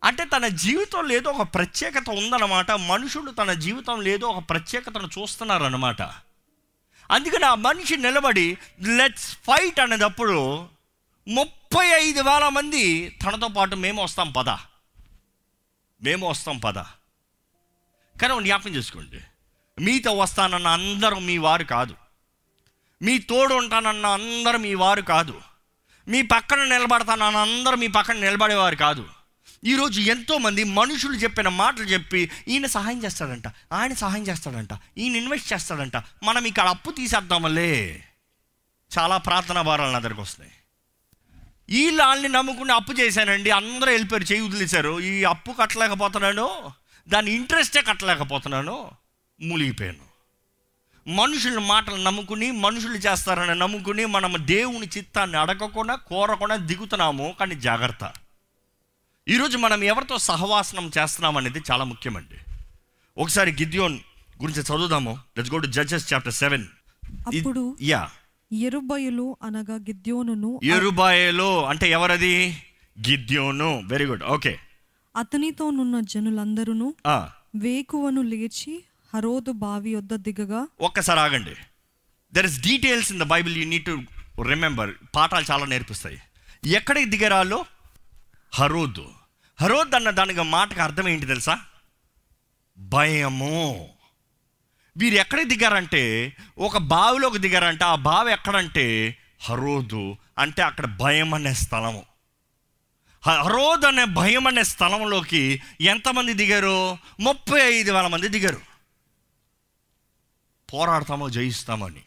అంటే 0.04 0.26
తన 0.26 0.48
జీవితంలో 0.48 1.16
ఏదో 1.16 1.30
ఒక 1.30 1.54
ప్రత్యేకత 1.54 2.10
ఉందన్నమాట. 2.10 2.72
మనుషులు 2.72 3.32
తన 3.32 3.54
జీవితంలో 3.54 4.08
ఏదో 4.08 4.28
ఒక 4.28 4.50
ప్రత్యేకతను 4.50 5.08
చూస్తున్నారన్నమాట. 5.08 6.02
అందుకని 7.12 7.46
ఆ 7.46 7.56
మనిషి 7.56 7.98
నిలబడి 7.98 8.58
లెట్స్ 8.82 9.36
ఫైట్ 9.36 9.80
అనేటప్పుడు 9.80 10.68
ముప్పై 11.28 11.88
ఐదు 11.88 12.22
వేల 12.22 12.48
మంది 12.48 13.10
తనతో 13.10 13.48
పాటు 13.48 13.76
మేము 13.76 14.04
వస్తాం 14.04 14.32
పద. 14.32 14.50
మేము 16.04 16.30
వస్తాం 16.30 16.58
పద. 16.58 16.78
కానీ 18.22 18.44
జ్ఞాపకం 18.44 18.70
చేసుకోండి. 18.70 19.20
మీతో 19.82 20.12
వస్తానన్న 20.12 20.68
అందరూ 20.68 21.20
మీ 21.20 21.38
వారు 21.38 21.64
కాదు. 21.64 21.96
మీ 23.02 23.18
తోడు 23.18 23.56
ఉంటానన్న 23.56 24.08
అందరూ 24.08 24.58
మీ 24.58 24.74
వారు 24.74 25.02
కాదు. 25.02 25.42
మీ 26.08 26.22
పక్కన 26.22 26.64
నిలబడతానన్న 26.64 27.38
అందరూ 27.38 27.78
మీ 27.78 27.88
పక్కన 27.88 28.16
నిలబడేవారు 28.16 28.76
కాదు. 28.76 29.10
ఈరోజు 29.64 30.02
ఎంతోమంది 30.02 30.64
మనుషులు 30.64 31.14
చెప్పిన 31.14 31.50
మాటలు 31.50 31.84
చెప్పి 31.84 32.32
ఈయన 32.48 32.66
సహాయం 32.66 33.04
చేస్తాడంట 33.04 33.44
ఆయన 33.74 33.94
సహాయం 33.94 34.28
చేస్తాడంట 34.28 34.70
ఈయన 34.98 35.16
ఇన్వెస్ట్ 35.16 35.54
చేస్తాడంట. 35.54 35.98
మనం 35.98 36.46
ఇక్కడ 36.46 36.68
అప్పు 36.68 36.92
తీసేద్దామలే 36.92 38.04
చాలా 39.00 39.18
ప్రార్థనా 39.18 39.62
భారాలు 39.62 39.92
నా 39.92 40.00
దగ్గరకు 40.00 40.22
వస్తున్నాయి. 40.22 40.54
ఈ 41.70 41.90
లాల్ని 41.90 42.30
నమ్ముకుని 42.30 42.74
అప్పు 42.74 42.94
చేశానండి. 42.94 43.50
అందరూ 43.50 43.92
వెళ్ళిపోయారు. 43.92 44.34
చేయి 44.34 44.42
వదిలేశారు. 44.42 45.00
ఈ 45.00 45.24
అప్పు 45.24 45.52
కట్టలేకపోతున్నాను. 45.52 46.72
దాని 47.08 47.32
ఇంట్రెస్టే 47.32 47.82
కట్టలేకపోతున్నాను. 47.82 48.92
మూలిగిపోయాను. 49.42 50.08
మనుషుల 51.10 51.60
మాటలు 51.60 51.96
నమ్ముకుని 51.96 52.52
మనుషులు 52.52 52.94
చేస్తారని 52.94 53.60
నమ్ముకుని 53.60 54.06
మనం 54.06 54.36
దేవుని 54.40 54.88
చిత్తాన్ని 54.98 55.38
అడగకుండా 55.38 55.96
కోరకుండా 55.96 56.56
దిగుతున్నాము. 56.56 57.36
కానీ 57.40 57.56
జాగ్రత్త. 57.56 58.14
ఈరోజు 59.28 59.58
మనం 59.58 59.84
ఎవరితో 59.84 60.18
సహవాసనం 60.18 60.92
చేస్తున్నాం 60.98 61.38
అనేది 61.38 61.62
చాలా 61.72 61.84
ముఖ్యమండి. 61.84 62.36
ఒకసారి 63.18 63.52
గిద్యోన్ 63.52 64.00
గురించి 64.42 64.62
చదువుదాము. 64.62 65.20
Let's 65.38 65.54
go 65.54 65.58
to 65.58 65.68
Judges 65.68 66.14
chapter 66.14 66.34
seven 66.34 66.66
yeah 67.82 68.10
ఎరుబయలు 68.52 69.38
అనగా 69.44 69.76
గిద్యోనును. 69.76 70.60
ఎరుబాయలో 70.64 71.66
అంటే 71.66 71.92
ఎవరది? 71.92 72.64
గిద్యోను. 73.10 73.82
వెరీ 73.86 74.06
గుడ్ 74.06 74.24
ఓకే 74.24 74.60
అతనితోనున్న 75.16 76.00
జనులందరూ 76.00 76.94
వేకువను 77.56 78.22
లేచి 78.22 78.84
హరోదు 79.14 79.52
బావి 79.52 79.96
వద్ద 79.96 80.16
దిగగా 80.16 80.68
ఒక్కసారి 80.82 81.20
ఆగండి. 81.20 81.56
There 82.34 82.46
is 82.46 82.62
details 82.62 83.12
in 83.12 83.20
the 83.20 83.24
Bible 83.24 83.58
you 83.58 83.66
need 83.66 83.86
to 83.86 84.02
remember 84.42 84.92
పాఠాలు 85.16 85.46
చాలా 85.52 85.66
నేర్పిస్తాయి. 85.66 86.22
ఎక్కడికి 86.66 87.10
దిగరాలో? 87.10 87.66
హరోద్. 88.54 89.04
హరోద్ 89.62 89.96
అన్న 89.96 90.10
దానికి 90.10 90.42
మాటకు 90.42 90.82
అర్థం 90.82 91.08
ఏంటి 91.08 91.26
తెలుసా? 91.26 91.60
భయము. 92.78 93.90
వీరు 94.98 95.16
ఎక్కడికి 95.16 95.50
దిగారంటే 95.50 96.36
ఒక 96.58 96.78
బావిలోకి 96.78 97.38
దిగారంటే. 97.38 97.84
ఆ 97.84 97.96
బావి 97.96 98.32
ఎక్కడంటే 98.32 99.18
హరోదు 99.42 100.16
అంటే 100.38 100.62
అక్కడ 100.62 100.86
భయం 100.86 101.34
అనే 101.34 101.54
స్థలము. 101.54 102.06
హరోద్ 103.22 103.86
అనే 103.86 104.06
భయం 104.06 104.48
అనే 104.48 104.64
స్థలంలోకి 104.64 105.62
ఎంతమంది 105.82 106.34
దిగారు? 106.34 106.98
ముప్పై 107.20 107.62
ఐదు 107.62 107.92
వేల 107.92 108.08
మంది 108.08 108.28
దిగారు. 108.28 108.62
పోరాడతామో 110.74 111.30
జయిస్తామని 111.30 112.02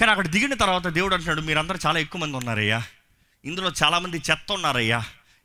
కానీ 0.00 0.10
అక్కడ 0.10 0.26
దిగిన 0.26 0.54
తర్వాత 0.54 0.86
దేవుడు 0.86 1.14
అంటున్నాడు 1.14 1.40
మీరందరూ 1.40 1.78
చాలా 1.86 1.98
ఎక్కువ 1.98 2.20
మంది 2.20 2.36
ఉన్నారయ్యా. 2.36 2.82
ఇందులో 3.44 3.72
చాలామంది 3.84 4.22
చెత్త 4.30 4.52
ఉన్నారయ్యా. 4.52 4.98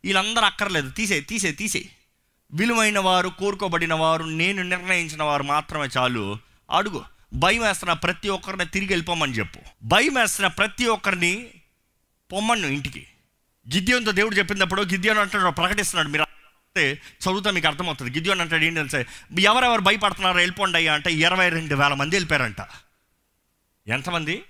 వీళ్ళందరూ 0.03 0.45
అక్కర్లేదు. 0.45 0.89
తీసే 0.89 1.21
తీసే 1.21 1.51
తీసే 1.51 1.89
విలువైన 2.51 2.99
వారు 2.99 3.29
కోరుకోబడిన 3.29 3.93
వారు 3.93 4.23
నేను 4.23 4.63
నిర్ణయించిన 4.63 5.23
వారు 5.23 5.43
మాత్రమే 5.43 5.87
చాలు. 5.97 6.37
అడుగు. 6.71 7.03
భయం 7.33 7.61
వేస్తున్న 7.61 7.93
ప్రతి 7.93 8.29
ఒక్కరిని 8.29 8.65
తిరిగి 8.65 8.89
వెళ్ళిపోమని 8.89 9.33
చెప్పు. 9.33 9.59
భయం 9.83 10.13
వేస్తున్న 10.13 10.47
ప్రతి 10.47 10.85
ఒక్కరిని 10.85 11.49
పొమ్మను 12.31 12.67
ఇంటికి. 12.67 13.07
గిద్యోన్తో 13.75 14.11
దేవుడు 14.11 14.35
చెప్పినప్పుడు 14.35 14.81
గిద్యోన్ 14.81 15.19
అంటాడు 15.19 15.49
ప్రకటిస్తున్నాడు. 15.49 16.07
మీరు 16.07 16.23
అంటే 16.23 16.93
చదువుతా 16.93 17.51
మీకు 17.51 17.67
అర్థమవుతుంది. 17.67 18.11
గిద్యోన్ 18.11 18.41
అంటాడు 18.41 18.63
ఏంటి 18.63 18.75
తెలుసా? 18.75 19.03
ఎవరెవరు 19.39 19.81
భయపడుతున్నారో 19.81 20.37
వెళ్ళిపోండి 20.37 20.77
అయ్యా 20.77 20.93
అంటే 20.93 21.13
ఇరవై 21.13 21.49
రెండు 21.49 21.75
వేల 21.75 21.93
మంది 21.93 22.15
వెళ్ళిపోయారంట. 22.15 22.57
ఎంతమంది? 23.87 24.43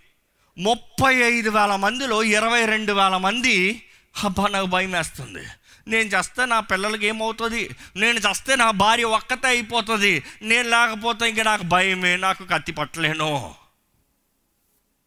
ముప్పై 0.58 1.16
ఐదు 1.16 1.50
వేల 1.50 1.76
మందిలో 1.76 2.24
ఇరవై 2.24 2.66
రెండు 2.66 2.94
వేల 2.94 3.18
మంది 3.18 3.84
అబ్బా 4.24 4.48
నాకు 4.48 4.66
భయం 4.66 4.92
వేస్తుంది. 4.92 5.44
నేను 5.90 6.10
చేస్తే 6.10 6.46
నా 6.46 6.60
పిల్లలకి 6.60 7.08
ఏమవుతుంది? 7.08 7.70
నేను 7.96 8.20
చేస్తే 8.20 8.56
నా 8.56 8.72
భార్య 8.72 9.04
ఒక్కతే 9.04 9.48
అయిపోతుంది. 9.48 10.24
నేను 10.42 10.70
లేకపోతే 10.70 11.30
ఇంక 11.30 11.40
నాకు 11.40 11.64
భయమే 11.64 12.16
నాకు 12.16 12.46
కత్తి 12.46 12.72
పట్టలేను. 12.72 13.56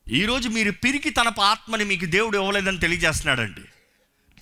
ఈరోజు 0.08 0.48
మీరు 0.48 0.72
పిరికి 0.72 1.10
తనపు 1.10 1.40
ఆత్మని 1.40 1.84
మీకు 1.84 2.04
దేవుడు 2.04 2.38
ఇవ్వలేదని 2.38 2.78
తెలియజేస్తున్నాడండి. 2.78 3.60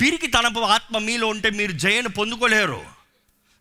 పిరికి 0.01 0.27
తనపు 0.27 0.61
ఆత్మ 0.61 0.99
మీలో 0.99 1.27
ఉంటే 1.27 1.51
మీరు 1.51 1.73
జయను 1.73 2.09
పొందుకోలేరు. 2.09 2.83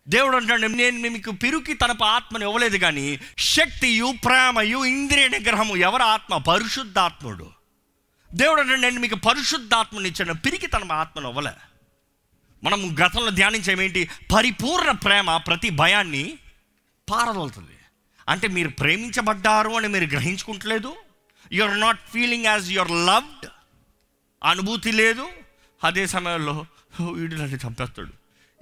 దేవుడు 0.08 0.36
అంటాడు 0.36 0.66
నేను 0.66 1.10
మీకు 1.10 1.30
పిరికి 1.30 1.74
తనపు 1.74 2.04
ఆత్మని 2.04 2.44
ఇవ్వలేదు 2.44 2.76
కానీ 2.76 3.20
శక్తియు 3.38 4.14
ప్రేమయు 4.24 4.84
ఇంద్రియ 4.84 5.28
నిగ్రహము 5.28 5.76
ఎవరి 5.76 6.02
ఆత్మ? 6.02 6.36
పరిశుద్ధాత్ముడు. 6.36 7.50
దేవుడు 8.34 8.60
అంటే 8.60 8.76
నేను 8.76 9.00
మీకు 9.00 9.14
పరిశుద్ధాత్మని 9.14 10.08
ఇచ్చాను 10.08 10.34
పిరికి 10.34 10.66
తన 10.66 10.92
ఆత్మను 10.92 11.28
ఇవ్వలే. 11.28 11.50
మనం 12.64 12.96
గతంలో 13.04 13.30
ధ్యానించేమేంటి 13.30 14.08
పరిపూర్ణ 14.34 14.90
ప్రేమ 14.90 15.36
ప్రతి 15.36 15.70
భయాన్ని 15.70 16.38
పారదోలుతుంది. 17.10 17.76
అంటే 18.28 18.48
మీరు 18.48 18.68
ప్రేమించబడ్డారు 18.68 19.70
అని 19.70 19.88
మీరు 19.88 20.04
గ్రహించుకుంటలేదు. 20.04 20.96
You 21.52 21.64
are 21.64 21.80
not 21.80 22.00
feeling 22.12 22.44
as 22.44 22.70
your 22.70 22.90
loved 22.90 23.48
అనుభూతి 24.44 24.92
లేదు. 24.92 25.26
అదే 25.84 26.06
సమయంలో 26.06 26.66
వీడు 27.00 27.34
నన్ను 27.34 27.58
చంపేస్తాడు. 27.66 28.12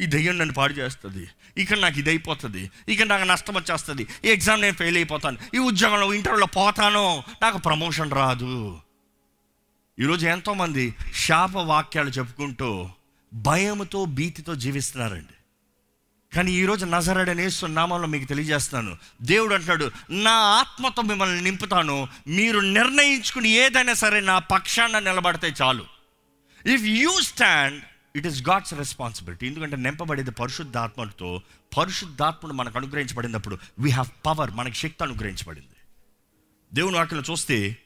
ఈ 0.02 0.07
దయ్యం 0.07 0.38
నన్ను 0.38 0.55
పాడు 0.55 0.73
చేస్తుంది. 0.73 1.28
ఇక్కడ 1.57 1.78
నాకు 1.78 1.99
ఇది 1.99 2.11
అయిపోతుంది. 2.11 2.71
ఇక్కడ 2.88 3.07
నాకు 3.07 3.23
నష్టం 3.23 3.55
వచ్చేస్తుంది. 3.55 4.07
ఈ 4.25 4.28
ఎగ్జామ్ 4.28 4.61
నేను 4.61 4.75
ఫెయిల్ 4.75 4.97
అయిపోతాను. 4.97 5.38
ఈ 5.55 5.59
ఉద్యోగంలో 5.59 6.14
ఇంటర్లో 6.14 6.47
పోతాను. 6.47 7.23
నాకు 7.43 7.59
ప్రమోషన్ 7.59 8.11
రాదు. 8.11 8.81
ఈరోజు 9.99 10.26
ఎంతోమంది 10.26 10.95
శాప 11.14 11.57
వాక్యాలు 11.57 12.09
చెప్పుకుంటూ 12.09 12.90
భయంతో 13.32 14.04
భీతితో 14.04 14.54
జీవిస్తున్నారండి. 14.54 15.35
కానీ 16.35 16.52
ఈరోజు 16.52 16.87
నజరడని 16.87 17.49
నామంలో 17.68 18.06
మీకు 18.06 18.25
తెలియజేస్తున్నాను. 18.25 18.97
దేవుడు 19.23 19.54
అంటున్నాడు 19.54 19.90
నా 20.11 20.30
ఆత్మతో 20.30 21.02
మిమ్మల్ని 21.02 21.40
నింపుతాను. 21.40 22.08
మీరు 22.26 22.61
నిర్ణయించుకుని 22.61 23.49
ఏదైనా 23.49 23.92
సరే 23.92 24.20
నా 24.20 24.38
పక్షాన 24.38 24.99
నిలబడితే 24.99 25.54
చాలు. 25.62 25.85
If 26.66 26.82
you 26.82 27.20
stand 27.20 27.82
it 28.16 28.26
is 28.26 28.49
God's 28.49 28.75
responsibility 28.75 29.47
ఎందుకంటే 29.47 29.76
నింపబడేది 29.76 30.30
పరిశుద్ధాత్మలతో 30.30 31.42
పరిశుద్ధాత్మను 31.78 32.54
మనకు 32.54 32.78
అనుగ్రహించబడినప్పుడు 32.78 33.58
వీ 33.78 33.90
హ్యావ్ 33.90 34.26
పవర్ 34.26 34.50
మనకి 34.50 34.75
శక్తి 34.75 35.04
అనుగ్రహించబడింది. 35.04 35.76
దేవుని 36.75 36.97
వాక్యం 36.97 37.23
చూస్తే 37.30 37.76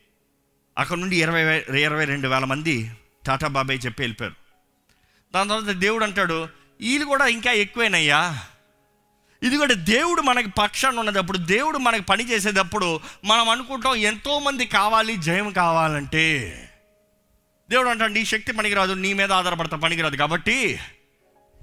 అక్కడ 0.79 0.99
నుండి 0.99 1.23
ఇరవై 1.23 1.59
ఇరవై 1.81 2.05
రెండు 2.05 2.29
వేల 2.29 2.45
మంది 2.45 2.93
టాటా 3.27 3.49
బాబాయ్ 3.49 3.81
చెప్పి 3.87 4.03
వెళ్ళిపోయారు. 4.03 4.42
దాని 5.35 5.49
తర్వాత 5.49 5.75
దేవుడు 5.75 6.05
అంటాడు 6.05 6.49
వీళ్ళు 6.81 7.05
కూడా 7.05 7.27
ఇంకా 7.27 7.53
ఎక్కువేనయ్యా. 7.53 8.39
ఇది 9.43 9.57
కూడా 9.57 9.75
దేవుడు 9.75 10.23
మనకి 10.23 10.51
పక్షాన్ని 10.51 10.99
ఉన్నదప్పుడు 10.99 11.39
దేవుడు 11.39 11.79
మనకి 11.79 12.03
పని 12.03 12.31
చేసేటప్పుడు 12.31 13.01
మనం 13.25 13.49
అనుకుంటాం 13.49 13.95
ఎంతోమంది 13.95 14.67
కావాలి 14.67 15.17
జయం 15.17 15.51
కావాలంటే. 15.51 16.59
దేవుడు 17.71 17.89
అంటాడు 17.89 18.13
నీ 18.13 18.25
శక్తి 18.25 18.53
పనికిరాదు 18.53 18.93
నీ 18.93 19.13
మీద 19.13 19.33
ఆధారపడతా 19.33 19.77
పనికిరాదు 19.77 20.17
కాబట్టి 20.17 20.79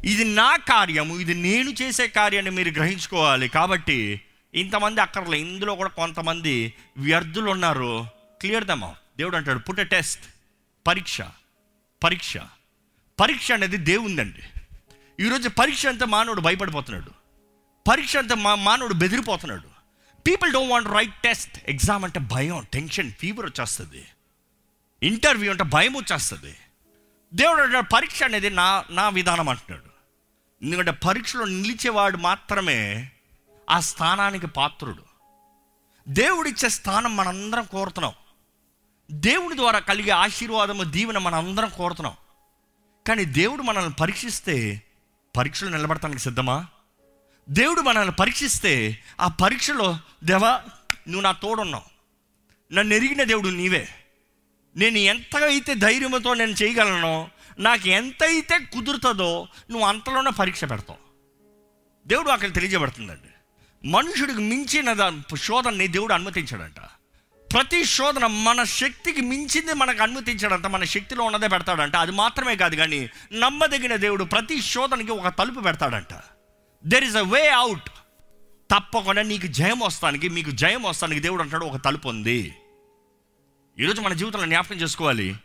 ఇది 0.05 0.23
నా 0.23 0.55
కార్యము 0.55 1.19
ఇది 1.19 1.33
నేను 1.33 1.69
చేసే 1.69 2.07
కార్యాన్ని 2.07 2.51
మీరు 2.51 2.69
గ్రహించుకోవాలి 2.69 3.49
కాబట్టి 3.49 4.21
ఇంతమంది 4.53 5.01
అక్కర్లే. 5.01 5.39
ఇందులో 5.39 5.75
కూడా 5.75 5.89
కొంతమంది 5.89 6.73
వ్యర్థులు 6.97 7.51
ఉన్నారు 7.51 8.07
క్లియర్ 8.41 8.63
దమ్మా 8.63 8.95
దేవుడు 9.17 9.35
అంటాడు 9.35 9.59
పుట్ట 9.59 9.81
టెస్ట్. 9.81 10.21
పరీక్ష. 10.87 11.21
పరీక్ష. 12.03 12.37
పరీక్ష 13.19 13.51
అనేది 13.51 13.77
దేవుందండి. 13.77 14.41
ఈరోజు 15.23 15.49
పరీక్ష 15.49 15.87
అంతా 15.87 16.05
మానవుడు 16.05 16.41
భయపడిపోతున్నాడు. 16.41 17.11
పరీక్ష 17.89 18.17
అంతా 18.17 18.35
మా 18.35 18.55
మానవుడు 18.55 18.93
బెదిరిపోతున్నాడు. 18.93 19.67
People 20.27 20.53
don't 20.53 20.71
want 20.71 20.89
right 20.89 21.13
test 21.13 21.69
exam 21.69 22.03
అంటే 22.03 22.19
భయం 22.19 22.65
టెన్షన్ 22.73 23.11
ఫీవర్ 23.11 23.45
వచ్చేస్తుంది. 23.45 24.05
ఇంటర్వ్యూ 25.03 25.51
అంటే 25.51 25.63
భయం 25.63 25.97
వచ్చేస్తుంది. 25.97 26.55
దేవుడు 27.33 27.61
అంటాడు 27.61 27.85
పరీక్ష 27.85 28.23
అనేది 28.23 28.49
నా 28.49 28.83
నా 28.89 29.09
విధానం 29.09 29.49
అంటున్నాడు. 29.49 29.89
ఎందుకంటే 30.61 30.91
పరీక్షలో 30.91 31.45
నిలిచేవాడు 31.45 32.17
మాత్రమే 32.17 33.11
ఆ 33.69 33.79
స్థానానికి 33.79 34.47
పాత్రుడు. 34.47 35.03
దేవుడిచ్చే 36.07 36.69
స్థానం 36.69 37.15
మనందరం 37.15 37.63
కోరుతున్నాం. 37.63 38.13
దేవుడి 39.11 39.55
ద్వారా 39.55 39.79
కలిగే 39.79 40.11
ఆశీర్వాదము 40.11 40.83
దీవెన 40.83 41.17
మనందరం 41.17 41.69
కోరుతున్నాం. 41.69 42.13
కానీ 43.09 43.25
దేవుడు 43.25 43.61
మనల్ని 43.61 43.93
పరీక్షిస్తే 43.93 44.81
పరీక్షలు 45.37 45.69
నిలబడటానికి 45.69 46.19
సిద్ధమా? 46.19 46.65
దేవుడు 47.49 47.81
మనల్ని 47.81 48.11
పరీక్షిస్తే 48.11 49.03
ఆ 49.21 49.27
పరీక్షలో 49.27 49.99
దేవా 50.23 50.51
నువ్వు 51.07 51.21
నా 51.21 51.31
తోడున్నావు. 51.31 51.83
నన్ను 52.73 52.93
ఎరిగిన 52.93 53.23
దేవుడు 53.23 53.49
నీవే. 53.49 53.89
నేను 54.75 54.97
ఎంత 54.97 55.43
అయితే 55.43 55.75
ధైర్యంతో 55.75 56.33
నేను 56.33 56.51
చేయగలను 56.51 57.29
నాకు 57.59 57.87
ఎంత 57.87 58.23
అయితే 58.23 58.59
కుదురుతుందో 58.59 59.47
నువ్వు 59.69 59.87
అంతలోనే 59.87 60.31
పరీక్ష 60.31 60.63
పెడతావు. 60.63 60.99
దేవుడు 62.07 62.29
అక్కడ 62.29 62.53
తెలియజేయబడుతుందండి. 62.53 63.29
మనుషుడికి 63.89 64.39
మించిన 64.39 65.21
శోధనని 65.35 65.87
దేవుడు 65.87 66.13
అనుమతించాడంట. 66.13 66.89
ప్రతి 67.53 67.85
శోధన 67.85 68.27
మన 68.27 68.63
శక్తికి 68.63 69.21
మించింది 69.21 69.73
మనకు 69.73 70.03
అనుమతించాడంట 70.03 70.65
మన 70.65 70.83
శక్తిలో 70.83 71.23
ఉన్నదే 71.23 71.47
పెడతాడంట. 71.47 71.95
అది 71.95 72.11
మాత్రమే 72.11 72.55
కాదు 72.55 72.75
కానీ 72.75 73.09
నమ్మదగిన 73.33 73.95
దేవుడు 73.95 74.23
ప్రతి 74.23 74.61
శోధనకి 74.61 75.11
ఒక 75.11 75.27
తలుపు 75.27 75.59
పెడతాడంట. 75.59 76.13
There 76.85 77.03
is 77.03 77.15
a 77.15 77.21
way 77.21 77.47
out 77.47 77.89
తప్పకుండా 78.71 79.21
నీకు 79.21 79.47
జయం 79.47 79.79
వస్తానికి 79.79 80.29
మీకు 80.29 80.51
జయం 80.51 80.83
వస్తానికి 80.83 81.21
దేవుడు 81.21 81.41
అంటాడు 81.41 81.65
ఒక 81.65 81.85
తలుపు 81.85 82.09
ఉంది. 82.09 82.53
ఈరోజు 83.79 84.01
మన 84.01 84.13
జీవితంలో 84.13 84.45
జ్ఞాపకం 84.45 84.75
చేసుకోవాలి. 84.75 85.35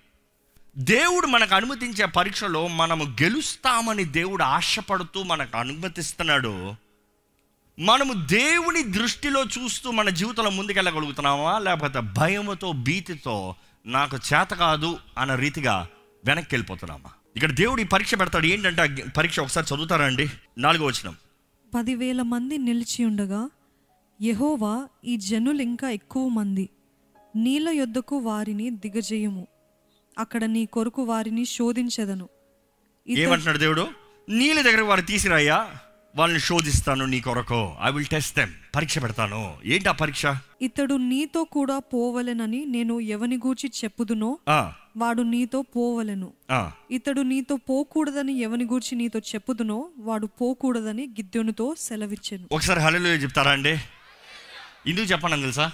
దేవుడు 0.78 1.26
మనకు 1.26 1.54
అనుమతించే 1.54 2.04
పరీక్షలో 2.04 2.66
మనము 2.66 3.04
గెలుస్తామని 3.04 4.04
దేవుడు 4.04 4.42
ఆశపడుతూ 4.42 5.23
మనకు 5.23 5.56
అనుమతిస్తున్నాడు. 5.56 6.83
మనము 7.78 8.26
దేవుని 8.26 8.82
దృష్టిలో 8.82 9.44
చూస్తూ 9.44 9.90
మన 9.90 10.08
జీవితంలో 10.08 10.50
ముందుకెళ్ళగలుగుతున్నామా? 10.50 11.58
లేకపోతే 11.58 12.00
భయముతో 12.00 12.72
భీతితో 12.72 13.54
నాకు 13.86 14.16
చేత 14.16 14.46
కాదు 14.46 14.98
అన్న 15.18 15.34
రీతిగా 15.34 15.88
వెనక్కి 16.24 16.54
వెళ్ళిపోతున్నామా 16.54 17.10
ఇక్కడ 17.36 17.52
దేవుడు 17.52 17.80
ఈ 17.80 17.84
పరీక్ష 17.84 18.14
పెడతాడు. 18.14 18.46
ఏంటంటే 18.46 19.04
పరీక్ష 19.16 19.40
ఒకసారి 19.40 19.74
చదువుతారా 19.74 20.04
అండి? 20.04 20.30
నాలుగో 20.58 20.86
వచనం. 20.86 21.16
పదివేల 21.74 22.22
మంది 22.22 22.58
నిలిచి 22.58 23.04
ఉండగా 23.04 23.50
యెహోవా 24.22 24.88
ఈ 25.04 25.16
జనులు 25.16 25.62
ఇంకా 25.62 25.90
ఎక్కువ 25.90 26.28
మంది. 26.28 26.68
నీళ్ళ 27.36 27.68
యొద్దకు 27.68 28.16
వారిని 28.16 28.70
దిగజేయము. 28.70 29.46
అక్కడ 30.18 30.44
నీ 30.44 30.66
కొరకు 30.66 31.02
వారిని 31.02 31.44
శోధించెదను. 31.44 32.28
ఏమంటున్నాడు 33.08 33.58
దేవుడు? 33.58 33.88
నీళ్ళ 34.28 34.60
దగ్గర 34.60 34.80
వారు 34.80 35.00
తీసిరాయ్యా 35.00 35.70
వాళ్ళని 36.16 36.40
శోధిస్తాను 36.40 37.04
నీ 37.04 37.21
కొరకు. 37.21 37.75
ఐ 37.83 37.90
విల్ 37.92 38.06
టెస్ట్ 38.06 38.37
దెమ్ 38.37 38.50
పరీక్ష 38.76 38.99
పెడతాను. 38.99 39.56
ఏంటి 39.64 39.88
ఆ 39.88 39.92
పరీక్ష? 39.92 40.26
ఇతడు 40.62 40.94
నీతో 40.94 41.44
కూడా 41.44 41.78
పోవలెనని 41.78 42.64
నేను 42.64 43.00
ఎవని 43.00 43.37
గూర్చి 43.37 43.73
చెప్పుదునో 43.85 44.38
వాడు 44.97 45.23
నీతో 45.23 45.62
పోవలెను. 45.62 46.33
ఆ. 46.50 46.73
ఇతడు 46.90 47.21
నీతో 47.21 47.56
పోకూడదని 47.56 48.38
ఎవని 48.38 48.64
గూర్చి 48.64 48.99
నీతో 48.99 49.18
చెప్పుదునో 49.18 49.88
వాడు 49.99 50.26
పోకూడదని 50.26 51.02
గిద్యోనుతో 51.02 51.75
సెలవిచ్చెను. 51.78 52.49
ఒకసారి 52.52 52.80
హలో 52.80 52.99
చెప్తారా 52.99 53.50
అండి? 53.52 53.71
ఎందుకు 54.87 55.06
చెప్పండి 55.06 55.37
తెలుసా? 55.37 55.73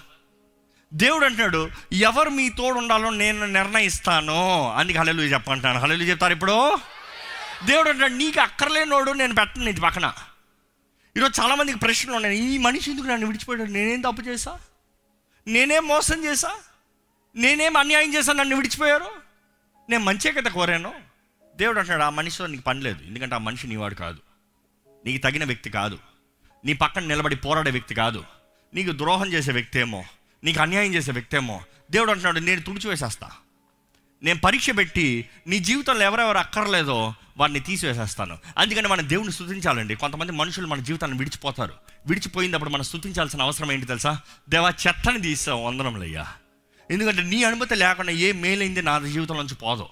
దేవుడు 0.95 1.25
అంటున్నాడు 1.25 1.69
ఎవరు 1.93 2.31
మీ 2.31 2.49
తోడు 2.49 2.79
ఉండాలో 2.79 3.11
నేను 3.11 3.47
నిర్ణయిస్తాను. 3.47 4.71
అందుకే 4.73 4.99
హలలు 4.99 5.23
చెప్పంటాను 5.23 5.79
హలలు 5.79 6.03
చెప్తారు 6.03 6.33
ఇప్పుడు? 6.33 6.79
దేవుడు 7.67 7.89
అంటాడు 7.91 8.13
నీకు 8.13 8.41
అక్కర్లేనోడు 8.41 9.11
నేను 9.11 9.35
పెట్టను 9.35 9.65
నీటి 9.65 9.81
పక్కన. 9.81 10.13
ఈరోజు 11.17 11.41
చాలామందికి 11.41 11.79
ప్రశ్నలు 11.79 12.17
ఉన్నాయి. 12.17 12.39
ఈ 12.39 12.59
మనిషి 12.59 12.91
ఎందుకు 12.91 13.07
నన్ను 13.07 13.27
విడిచిపోయాడు 13.27 13.71
నేనేం 13.71 14.01
తప్పు 14.01 14.23
చేశా? 14.23 14.61
నేనేం 15.47 15.87
మోసం 15.87 16.25
చేశా? 16.25 16.57
నేనేం 17.37 17.77
అన్యాయం 17.77 18.15
చేశా? 18.15 18.33
నన్ను 18.33 18.57
విడిచిపోయారు? 18.57 19.07
నేను 19.91 20.05
మంచే 20.05 20.33
కదా 20.33 20.51
కోరాను. 20.51 20.95
దేవుడు 21.57 21.79
అంటున్నాడు 21.79 22.03
ఆ 22.03 22.11
మనిషితో 22.11 22.47
నీకు 22.47 22.63
పని 22.63 22.81
లేదు. 22.81 23.05
ఎందుకంటే 23.05 23.35
ఆ 23.35 23.39
మనిషి 23.39 23.67
నీవాడు 23.67 23.95
కాదు. 23.95 24.19
నీకు 25.07 25.23
తగిన 25.23 25.45
వ్యక్తి 25.45 25.71
కాదు. 25.71 25.99
నీ 26.65 26.73
పక్కన 26.73 27.03
నిలబడి 27.03 27.37
పోరాడే 27.37 27.71
వ్యక్తి 27.71 27.95
కాదు. 27.95 28.25
నీకు 28.75 28.93
ద్రోహం 28.93 29.33
చేసే 29.33 29.53
వ్యక్తి 29.53 29.79
ఏమో. 29.79 30.05
నీకు 30.45 30.61
అన్యాయం 30.61 30.95
చేసే 30.95 31.13
వ్యక్తి 31.13 31.37
ఏమో. 31.37 31.65
దేవుడు 31.91 32.11
అంటున్నాడు 32.11 32.39
నేను 32.39 32.61
తుడిచివేసేస్తా. 32.61 33.31
నేను 34.23 34.41
పరీక్ష 34.41 34.71
పెట్టి 34.71 35.29
నీ 35.47 35.59
జీవితంలో 35.59 36.05
ఎవరెవరు 36.05 36.39
అక్కర్లేదో 36.39 37.15
వారిని 37.37 37.61
తీసివేసేస్తాను. 37.61 38.39
అందుకని 38.59 38.89
మనం 38.89 39.09
దేవుని 39.09 39.33
స్థుతించాలండి 39.33 39.95
కొంతమంది 39.95 40.33
మనుషులు 40.33 40.67
మన 40.67 40.79
జీవితాన్ని 40.79 41.19
విడిచిపోతారు. 41.19 41.75
విడిచిపోయినప్పుడు 42.07 42.71
మనం 42.71 42.83
స్థుతించాల్సిన 42.83 43.43
అవసరం 43.43 43.73
ఏంటి 43.73 43.87
తెలుసా? 43.87 44.21
దేవా 44.49 44.73
చెత్తని 44.87 45.21
తీసావు 45.21 45.65
వందనములయ్యా 45.65 46.27
ఎందుకంటే 46.91 47.23
నీ 47.23 47.45
అనుమతి 47.45 47.75
లేకుండా 47.75 48.13
ఏ 48.13 48.33
మేలైంది 48.33 48.83
నా 48.83 48.99
జీవితం 48.99 49.37
నుంచి 49.37 49.55
పోదు. 49.55 49.87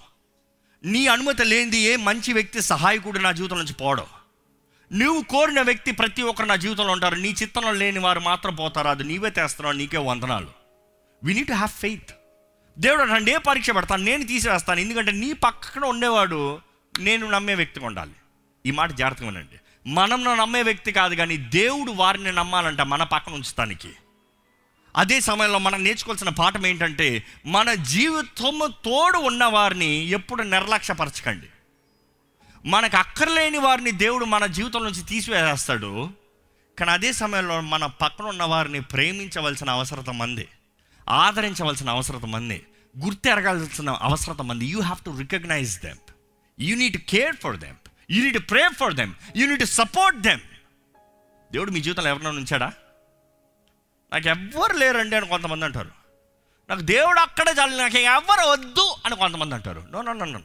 నీ 0.85 1.07
అనుమతి 1.07 1.45
లేనిది 1.45 1.77
ఏ 1.77 1.97
మంచి 1.97 2.33
వ్యక్తి 2.33 2.61
సహాయకుడు 2.61 3.19
నా 3.19 3.33
జీవితం 3.33 3.59
నుంచి 3.59 3.73
పోడు. 3.73 4.07
నువ్వు 4.93 5.23
కోరిన 5.23 5.61
వ్యక్తి 5.61 5.93
ప్రతి 5.93 6.23
ఒక్కరు 6.23 6.47
నా 6.47 6.57
జీవితంలో 6.57 6.93
ఉంటారు. 6.93 7.15
నీ 7.15 7.29
చిత్తంలో 7.29 7.73
లేని 7.73 7.99
వారు 7.99 8.21
మాత్రం 8.21 8.55
పోతారు. 8.55 8.89
అది 8.89 9.05
నీవే 9.05 9.31
తెస్తున్నావు 9.31 9.77
నీకే 9.77 9.97
వందనాలు. 9.97 10.49
We 11.25 11.35
need 11.35 11.49
to 11.49 11.53
have 11.53 11.71
faith 11.71 12.11
దేవుడు 12.81 13.03
అంటే 13.03 13.33
ఏ 13.33 13.37
పరీక్ష 13.37 13.71
పెడతాను 13.71 14.05
నేను 14.05 14.27
తీసివేస్తాను. 14.27 14.81
ఎందుకంటే 14.81 15.13
నీ 15.13 15.33
పక్కన 15.33 15.85
ఉండేవాడు 15.85 16.61
నేను 17.01 17.31
నమ్మే 17.31 17.55
వ్యక్తిగా 17.55 17.87
ఉండాలి. 17.87 18.13
ఈ 18.67 18.71
మాట 18.71 18.91
జాగ్రత్తగా 18.91 19.27
వినండి 19.27 19.89
మనం 19.91 20.25
నమ్మే 20.25 20.63
వ్యక్తి 20.63 20.93
కాదు 20.93 21.15
కానీ 21.15 21.37
దేవుడు 21.37 21.93
వారిని 21.93 22.33
నమ్మాలంట 22.33 22.81
మన 22.81 23.03
పక్కన 23.03 23.33
ఉంచుతానికి 23.33 23.89
అదే 24.97 25.21
సమయంలో 25.21 25.59
మనం 25.59 25.85
నేర్చుకోవాల్సిన 25.85 26.29
పాఠం 26.29 26.67
ఏంటంటే 26.67 27.25
మన 27.47 27.75
జీవితము 27.75 28.67
తోడు 28.67 29.19
ఉన్న 29.19 29.45
వారిని 29.45 30.07
ఎప్పుడు 30.07 30.43
నిర్లక్ష్యపరచకండి. 30.43 31.47
మనకు 32.67 32.97
అక్కర్లేని 32.97 33.59
వారిని 33.59 33.91
దేవుడు 33.91 34.25
మన 34.25 34.47
జీవితం 34.47 34.85
నుంచి 34.85 35.03
తీసివేస్తాడు. 35.03 36.11
కానీ 36.79 36.91
అదే 36.91 37.13
సమయంలో 37.13 37.61
మన 37.61 37.87
పక్కన 37.87 38.25
ఉన్న 38.25 38.43
వారిని 38.43 38.81
ప్రేమించవలసిన 38.81 39.71
అవసరం 39.71 40.19
మంది. 40.19 40.49
ఆదరించవలసిన 41.09 41.91
అవసరం 41.91 42.31
మంది 42.31 42.67
గుర్తెరగాల్సిన 43.05 43.91
అవసరం 43.91 44.49
మంది. 44.49 44.67
You 44.67 44.81
have 44.81 45.05
to 45.05 45.11
recognise 45.11 45.81
them 45.81 45.99
you 46.61 46.77
need 46.77 46.97
care 46.97 47.37
for 47.37 47.57
them 47.57 47.77
you 48.11 48.25
need 48.25 48.51
pray 48.51 48.69
for 48.69 48.95
them 48.95 49.15
you 49.37 49.49
need 49.49 49.65
support 49.65 50.19
them 50.19 50.41
దేవుడు 51.53 51.71
మీ 51.71 51.81
జీవితంలో 51.81 52.09
ఎవరినైనా 52.09 52.37
ఉంచాడా? 52.37 52.73
నాకు 54.13 54.29
ఎవ్వరు 54.29 54.77
లేరండి 54.77 55.17
అని 55.17 55.27
కొంతమంది 55.27 55.65
అంటారు. 55.65 55.91
నాకు 56.69 56.81
దేవుడు 56.81 57.21
అక్కడే 57.21 57.55
చాలు 57.61 57.77
నాకు 57.77 57.99
ఎవ్వరు 57.99 58.51
వద్దు 58.51 58.95
అని 59.07 59.17
కొంతమంది 59.17 59.55
అంటారు. 59.55 59.87
నో 59.91 60.03
నో 60.03 60.13
నో 60.13 60.25
నో 60.25 60.41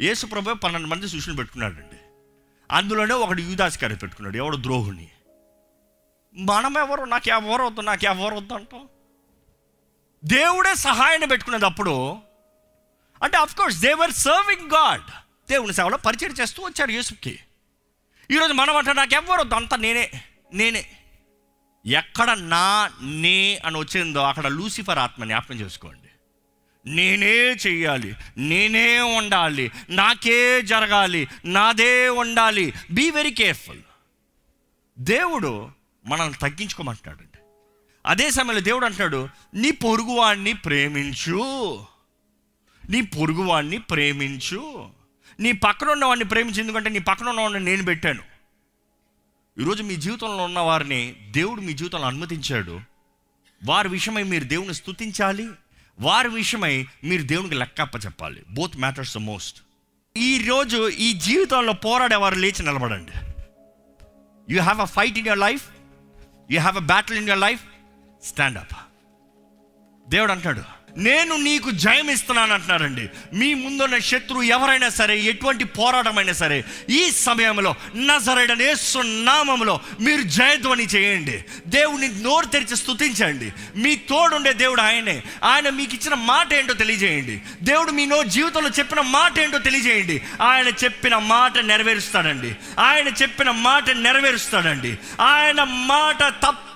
యేసు 0.00 0.26
ప్రభు 0.26 0.54
పన్నెండు 0.54 0.86
మంది 0.86 1.08
శిష్యులు 1.08 1.36
పెట్టుకున్నాడండి. 1.36 1.96
అందులోనే 2.70 3.14
ఒకడు 3.14 3.40
యూదాస్కారి 3.40 3.96
పెట్టుకున్నాడు. 3.96 4.36
ఎవడు 4.36 4.56
ద్రోహుని? 4.56 5.08
మనం 6.34 6.78
ఎవరు 6.78 7.04
నాకు 7.04 7.28
ఎవరు 7.28 7.62
వద్దు 7.62 7.80
నాకు 7.80 8.04
ఎవరు 8.04 8.34
వద్దు 8.34 8.54
అంటాం. 8.54 8.88
దేవుడే 10.26 10.74
సహాయాన్ని 10.74 11.26
పెట్టుకునేటప్పుడు 11.26 12.18
అంటే 13.22 13.36
అఫ్కోర్స్ 13.36 13.80
దేవర్ 13.80 14.10
సర్వింగ్ 14.10 14.70
గాడ్ 14.70 15.02
దేవుని 15.50 15.74
సేవలో 15.74 15.96
పరిచయం 15.96 16.32
చేస్తూ 16.32 16.62
వచ్చారు 16.62 16.90
యేసుకి. 16.90 17.38
ఈరోజు 18.30 18.52
మనం 18.52 18.76
అంటే 18.76 18.92
నాకు 18.92 19.14
ఎవ్వరు 19.14 19.40
వద్దు 19.40 19.54
అంతా 19.54 19.76
నేనే 19.76 20.10
నేనే. 20.54 20.86
ఎక్కడ 21.86 22.30
నా 22.30 22.90
నే 23.02 23.56
అని 23.64 23.78
వచ్చిందో 23.78 24.22
అక్కడ 24.22 24.46
లూసిఫర్ 24.46 24.98
ఆత్మ 24.98 25.24
జ్ఞాపకం 25.24 25.54
చేసుకోండి. 25.54 26.10
నేనే 26.86 27.36
చెయ్యాలి 27.66 28.14
నేనే 28.36 29.00
ఉండాలి 29.00 29.70
నాకే 29.90 30.62
జరగాలి 30.62 31.28
నాదే 31.44 32.08
ఉండాలి. 32.08 32.72
బీ 32.90 33.10
వెరీ 33.10 33.30
కేర్ఫుల్ 33.30 33.82
దేవుడు 34.98 35.70
మనల్ని 36.06 36.34
తగ్గించుకోమంటాడు 36.34 37.35
అదే 38.06 38.30
సమయంలో 38.30 38.60
దేవుడు 38.60 38.84
అంటున్నాడు 38.84 39.28
నీ 39.54 39.70
పొరుగువాడిని 39.70 40.52
ప్రేమించు. 40.52 41.80
నీ 42.90 43.00
పొరుగువాడిని 43.00 43.78
ప్రేమించు. 43.78 44.90
నీ 45.40 45.52
పక్కన 45.52 45.88
ఉన్నవాడిని 45.88 46.24
ప్రేమించు. 46.24 46.60
ఎందుకంటే 46.60 46.90
నీ 46.90 46.98
పక్కన 46.98 47.28
ఉన్నవాడిని 47.28 47.64
నేను 47.64 47.84
పెట్టాను. 47.84 48.22
ఈరోజు 49.60 49.82
మీ 49.82 49.96
జీవితంలో 49.96 50.44
ఉన్న 50.44 50.58
వారిని 50.58 51.16
దేవుడు 51.30 51.60
మీ 51.60 51.72
జీవితంలో 51.72 52.06
అనుమతించాడు. 52.06 52.80
వారి 53.64 53.88
విషయమై 53.88 54.22
మీరు 54.22 54.44
దేవుని 54.44 54.74
స్తుతించాలి. 54.74 55.48
వారి 56.00 56.28
విషయమై 56.28 56.86
మీరు 57.04 57.22
దేవునికి 57.22 57.54
లెక్కప్ప 57.54 58.04
చెప్పాలి 58.04 58.42
బోత్ 58.50 58.76
మ్యాటర్స్ 58.76 59.14
ద 59.14 59.20
మోస్ట్ 59.20 59.62
ఈరోజు 60.16 60.88
ఈ 60.88 61.12
జీవితంలో 61.12 61.72
పోరాడే 61.72 62.16
వారు 62.16 62.34
లేచి 62.34 62.62
నిలబడండి. 62.62 63.12
You 64.54 64.62
have 64.62 64.80
a 64.80 64.84
fight 64.84 65.18
in 65.18 65.26
your 65.26 65.38
life 65.38 65.68
you 66.50 66.60
have 66.60 66.76
a 66.76 66.80
battle 66.80 67.18
in 67.18 67.28
your 67.28 67.40
life 67.40 67.60
stand 68.26 68.58
up 68.58 68.76
దేవుడు 70.10 70.32
అంటాడు 70.32 70.76
నేను 70.98 71.36
నీకు 71.36 71.70
జయం 71.70 72.10
ఇస్తున్నాను 72.10 72.54
అంటున్నారండి. 72.54 73.08
మీ 73.34 73.54
ముందున్న 73.54 73.98
శత్రువు 73.98 74.42
ఎవరైనా 74.42 74.88
సరే 74.88 75.20
ఎటువంటి 75.20 75.64
పోరాటమైనా 75.64 76.32
సరే 76.32 76.64
ఈ 76.90 77.10
సమయంలో 77.10 77.74
నజరైన 77.96 78.76
నామంలో 79.02 79.80
మీరు 80.00 80.22
జయధ్వని 80.22 80.84
చేయండి. 80.84 81.44
దేవుడిని 81.66 82.22
నోరు 82.22 82.46
తెరిచి 82.46 82.76
స్థుతించండి 82.76 83.52
మీ 83.76 83.96
తోడుండే 83.96 84.52
దేవుడు 84.52 84.80
ఆయనే. 84.80 85.22
ఆయన 85.44 85.68
మీకు 85.68 85.94
ఇచ్చిన 85.94 86.14
మాట 86.14 86.52
ఏంటో 86.52 86.74
తెలియజేయండి. 86.74 87.42
దేవుడు 87.62 87.90
మీ 87.90 88.06
నో 88.06 88.22
జీవితంలో 88.22 88.70
చెప్పిన 88.70 89.00
మాట 89.00 89.38
ఏంటో 89.38 89.58
తెలియజేయండి. 89.58 90.22
ఆయన 90.42 90.68
చెప్పిన 90.68 91.16
మాట 91.16 91.58
నెరవేరుస్తాడండి. 91.58 92.56
ఆయన 92.78 93.08
చెప్పిన 93.08 93.50
మాట 93.50 93.90
నెరవేరుస్తాడండి. 93.90 94.98
ఆయన 95.20 95.62
మాట 95.62 96.22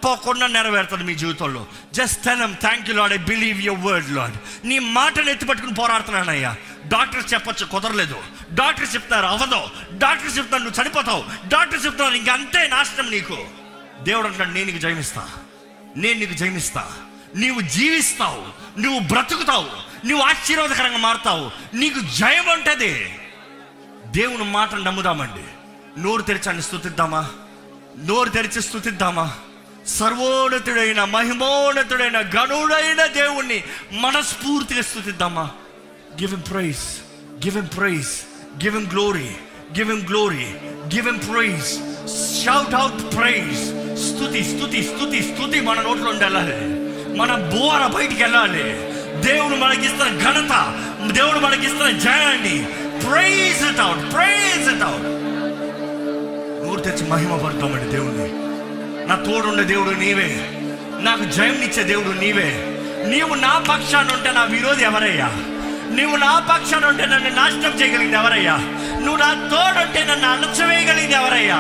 తప్పకుండా 0.05 0.47
నెరవేరుతుంది 0.47 1.05
మీ 1.05 1.15
జీవితంలో. 1.15 1.67
Just 1.93 2.25
tell 2.25 2.55
thank 2.55 2.91
you 2.91 2.97
lord 2.97 3.13
I 3.13 3.17
believe 3.17 3.63
your 3.63 3.93
word 3.93 4.11
lord 4.11 4.67
నీ 4.67 4.79
మాటను 4.79 5.31
ఎత్తిపట్టుకుని 5.31 5.75
పోరాడుతున్నానయ్యా. 5.75 6.57
డాక్టర్ 6.87 7.35
చెప్పొచ్చు 7.35 7.67
కుదరలేదు. 7.67 8.17
డాక్టర్ 8.53 8.95
చెప్తారు 8.95 9.27
అవ్వదు. 9.27 9.69
డాక్టర్ 9.99 10.39
చెప్తాను 10.39 10.65
నువ్వు 10.65 10.83
చనిపోతావు. 10.83 11.25
డాక్టర్ 11.49 11.87
చెప్తాను 11.87 12.15
ఇంక 12.15 12.31
అంతే 12.31 12.69
నాశనం 12.69 13.11
నీకు. 13.11 13.37
దేవుడు 14.03 14.27
అంటాడు 14.27 14.51
నేను 14.51 14.67
నీకు 14.67 14.79
జయమిస్తా. 14.79 15.29
నేను 15.97 16.21
నీకు 16.21 16.33
జయమిస్తా. 16.33 16.93
నీవు 17.37 17.61
జీవిస్తావు. 17.61 18.45
నువ్వు 18.81 19.01
బ్రతుకుతావు. 19.01 19.91
నువ్వు 20.07 20.27
ఆశీర్వాదకరంగా 20.27 20.97
మారుతావు. 20.97 21.51
నీకు 21.75 22.01
జయం 22.01 22.49
ఉంటుంది. 22.53 23.19
దేవుని 24.07 24.45
మాటను 24.45 24.83
నమ్ముదామండి. 24.83 25.45
నోరు 26.01 26.23
తెరిచాన్ని 26.23 26.63
స్థుతిద్దామా? 26.63 27.31
నోరు 28.05 28.29
తెరిచి 28.29 28.63
స్థుతిద్దామా? 28.63 29.33
సర్వోన్నతుడైన 29.87 31.05
మహిమోన్నతుడైన 31.05 32.19
గనుడైన 32.21 33.07
దేవుణ్ణి 33.07 33.62
మనస్ఫూర్తిగా 33.93 34.83
స్థుతిద్దామా? 34.83 35.51
Give 36.21 36.35
them 36.35 36.43
praise 36.51 36.79
give 37.45 37.57
them 37.57 37.69
praise 37.77 38.09
give 38.64 38.77
them 38.77 38.87
glory 38.87 39.37
give 39.79 39.90
them 39.90 40.09
glory 40.09 40.47
give 40.95 41.09
them 41.09 41.19
praise 41.19 41.79
shout 42.45 42.75
out 42.75 43.16
praise 43.16 43.59
స్థుతి 43.97 44.45
స్తుతి 44.45 44.83
స్తుతి 44.83 45.23
స్తుతి 45.23 45.61
మన 45.61 45.81
నోట్లో 45.81 46.11
ఉండి 46.11 46.25
వెళ్ళాలి 46.25 46.81
మన 47.16 47.35
బోర 47.35 47.87
బయటికి 47.87 48.23
వెళ్ళాలి. 48.23 48.90
దేవుడు 49.23 49.57
మనకిస్తున్న 49.57 50.21
ఘనత 50.23 50.53
దేవుడు 51.12 51.38
మనకిస్తున్న 51.38 51.99
జయాన్ని 51.99 52.66
praise 53.07 53.73
it 53.73 53.81
out 53.81 54.12
praise 54.14 54.69
it 54.75 54.83
out 54.83 55.05
నోరు 56.66 56.81
తెచ్చి 56.81 57.11
మహిమ 57.11 57.37
పడతామండి 57.37 57.90
దేవుణ్ణి. 57.90 58.39
నా 59.11 59.16
తోడుండే 59.16 59.62
దేవుడు 59.62 59.90
నీవే. 59.90 60.49
నాకు 61.01 61.25
జయంనిచ్చే 61.25 61.83
దేవుడు 61.83 62.09
నీవే. 62.09 62.66
నీవు 63.07 63.35
నా 63.35 63.64
పక్షాన్ని 63.68 64.14
ఉంటే 64.14 64.31
నా 64.31 64.42
విరోధి 64.42 64.85
ఎవరయ్యా? 64.85 65.27
నువ్వు 65.96 66.16
నా 66.16 66.38
పక్షాన 66.38 66.85
ఉంటే 66.85 67.07
నన్ను 67.07 67.29
నాశనం 67.31 67.81
చేయగలిగింది 67.81 68.16
ఎవరయ్యా? 68.16 68.57
నువ్వు 69.01 69.16
నా 69.16 69.35
తోడుంటే 69.35 70.07
నన్ను 70.11 70.29
అణచవేయగలిగింది 70.33 71.16
ఎవరయ్యా? 71.16 71.57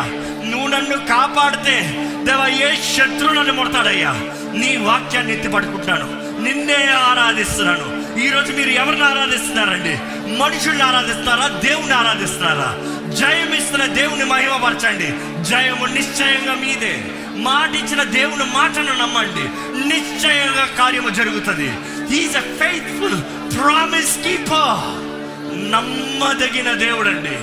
నువ్వు 0.50 0.68
నన్ను 0.68 0.96
కాపాడితే 0.96 1.80
దేవ 2.24 2.48
ఏ 2.48 2.76
శత్రువు 2.76 3.32
నన్ను 3.32 3.52
ముడతాడయ్యా? 3.52 4.10
నీ 4.52 4.76
వాక్యాన్ని 4.76 5.32
ఎత్తి 5.32 5.48
నిన్నే 5.48 6.86
ఆరాధిస్తున్నాను. 6.92 8.18
ఈరోజు 8.20 8.52
మీరు 8.52 8.68
ఎవరిని 8.68 9.04
ఆరాధిస్తున్నారండి? 9.04 9.98
మనుషుల్ని 10.38 10.82
ఆరాధిస్తారా 10.82 11.46
దేవుని 11.46 11.92
ఆరాధిస్తున్నారా? 11.92 12.76
జయం 13.14 13.54
ఇస్తున్న 13.54 13.86
దేవుని 13.86 14.24
మహిమపరచండి. 14.24 15.40
జయము 15.44 15.86
నిశ్చయంగా 15.86 16.54
మీదే. 16.54 17.04
మాట 17.36 17.76
ఇచ్చిన 17.76 18.02
దేవుని 18.02 18.44
మాటను 18.44 18.92
నమ్మండి. 19.02 19.42
నిశ్చయంగా 19.88 20.68
కార్యము 20.78 21.08
జరుగుతుంది. 21.08 21.72
Is 22.16 22.36
a 22.36 22.40
faithful 22.40 23.22
promise 23.56 24.18
keeper 24.18 25.10
నమ్మదగిన 25.72 26.72
దేవుడండి. 26.72 27.38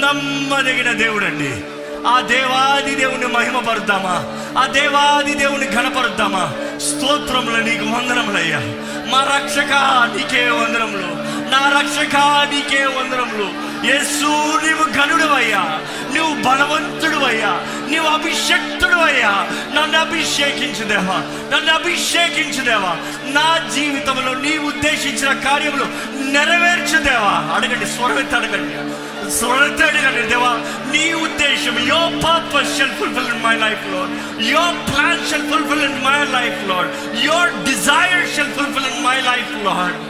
నమ్మదగిన 0.00 0.92
దేవుడండి. 0.92 1.64
ఆ 2.06 2.20
దేవాది 2.20 2.94
దేవుని 2.94 3.26
మహిమపరుద్దామా? 3.26 4.24
ఆ 4.62 4.66
దేవాది 4.66 5.34
దేవుని 5.34 5.66
ఘనపరుద్దామా? 5.70 6.52
స్తోత్రములు 6.78 7.62
నీకు 7.62 7.84
వందనములయ్యా. 7.84 8.58
మా 9.10 9.24
రక్షక 9.36 9.72
నీకే 10.16 10.50
వందనములు. 10.50 11.24
నా 11.50 11.80
రక్షక 11.80 12.16
నీకే 12.54 12.84
వందనములు. 12.84 13.73
యేసు 13.88 14.28
నీవు 14.64 14.84
గనుడు 14.96 15.28
అయ్యా 15.34 15.62
నువ్వు 16.14 16.34
బలవంతుడు 16.46 17.18
అయ్యా 17.30 17.52
నీవు 17.90 18.08
అభిషక్తుడు 18.16 18.98
అయ్యా 19.08 19.32
నన్ను 19.76 19.98
అభిషేకించుదేవా. 19.98 21.16
నన్ను 21.52 21.72
అభిషేకించుదేవా. 21.74 22.92
నా 23.36 23.46
జీవితంలో 23.74 24.32
నీ 24.44 24.54
ఉద్దేశించిన 24.70 25.32
కార్యములు 25.46 25.86
నెరవేర్చు 26.36 26.98
దేవా 27.08 27.34
అడగండి 27.56 27.86
స్వరమెత్తి 27.86 28.36
అడగండి. 28.36 28.76
స్వరమెత్తి 29.38 29.84
అడగండి 29.90 30.22
దేవా 30.32 30.52
నీ 30.94 31.04
ఉద్దేశం 31.26 31.76
your 31.92 32.00
purpose 32.24 32.72
shall 32.78 32.96
fulfil 33.00 33.30
in 33.34 33.44
my 33.46 33.54
లైఫ్లో 33.56 34.02
your 34.54 34.80
plan 34.88 35.22
shall 35.30 35.48
fulfil 35.52 35.84
in 35.90 36.00
my 36.08 36.18
life 36.38 36.60
lord 36.70 36.92
your 37.28 37.52
desire 37.70 38.26
shall 38.36 38.54
fulfil 38.58 38.90
in 38.92 39.02
my 39.06 39.18
life 39.30 39.54
lord 39.68 40.00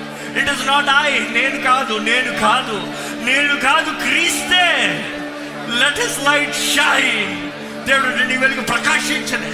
it 0.40 0.48
is 0.54 0.62
not 0.68 0.88
I 1.00 1.10
నేను 1.36 1.58
కాదు 1.62 1.94
నేను 2.10 2.30
కాదు. 2.40 2.76
నేను 3.24 3.56
కాదు 3.56 3.90
క్రీస్తే. 3.90 4.64
లెట్ 5.78 5.98
ఇస్ 5.98 6.18
లైట్ 6.28 6.54
షైన్ 6.54 7.50
దేవుడు 7.88 8.28
నీ 8.28 8.36
వెలుగు 8.36 8.60
ప్రకాశించనే. 8.60 9.50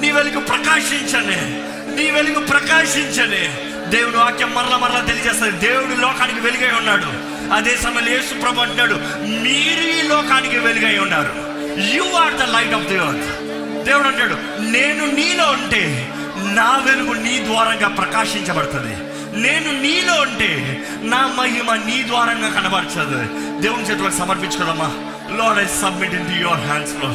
నీ 0.00 0.12
వెలుగు 0.12 0.40
ప్రకాశించనే. 0.40 1.60
నీ 1.96 2.10
వెలుగు 2.10 2.46
ప్రకాశించనే. 2.46 3.70
దేవుడు 3.86 4.16
వాక్యం 4.16 4.54
మరల 4.54 4.76
మరల 4.76 5.04
తెలియజేస్తుంది. 5.04 5.52
దేవుడు 5.52 6.00
లోకానికి 6.00 6.40
వెలుగై 6.40 6.70
ఉన్నాడు. 6.78 7.34
అదే 7.54 7.76
సమయంలో 7.76 8.12
యేసు 8.12 8.40
ప్రభు 8.40 8.60
అంటున్నాడు 8.60 8.94
మీరు 9.18 9.80
ఈ 9.80 10.02
లోకానికి 10.02 10.58
వెలుగై 10.58 10.98
ఉన్నారు. 10.98 11.34
You 11.80 12.12
are 12.16 12.34
the 12.34 12.42
light 12.42 12.74
of 12.74 12.84
the 12.84 12.94
earth 12.94 13.44
దేవుడు 13.84 14.08
అంటాడు 14.08 14.34
నేను 14.60 15.06
నీలో 15.06 15.50
ఉంటే 15.50 16.08
నా 16.36 16.78
వెలుగు 16.78 17.12
నీ 17.12 17.44
ద్వారంగా 17.44 17.88
ప్రకాశించబడుతుంది. 17.88 18.96
నేను 19.34 19.82
నీలో 19.82 20.14
ఉంటే 20.20 20.82
నా 21.02 21.34
మహిమ 21.38 21.74
నీ 21.74 22.02
ద్వారంగా 22.06 22.48
కనబరచదు. 22.48 23.18
దేవుని 23.60 23.82
చేతులకు 23.82 24.12
సమర్పించుకోదమ్మా. 24.12 24.94
Lord 25.36 25.62
I 25.62 25.66
submit 25.66 26.14
into 26.26 26.40
your 26.40 26.60
హ్యాండ్స్లో 26.60 27.10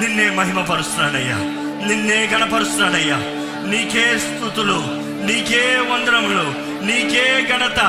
నిన్నే 0.00 0.30
మహిమపరుస్తున్నానయ్యా. 0.30 1.36
నిన్నే 1.88 2.26
గణపరుస్తున్నానయ్యా 2.26 3.16
నీకే 3.70 4.18
స్థుతులు 4.18 4.82
నీకే 5.26 5.76
వందనములు 5.76 6.70
నీకే 6.86 7.46
ఘనత 7.50 7.80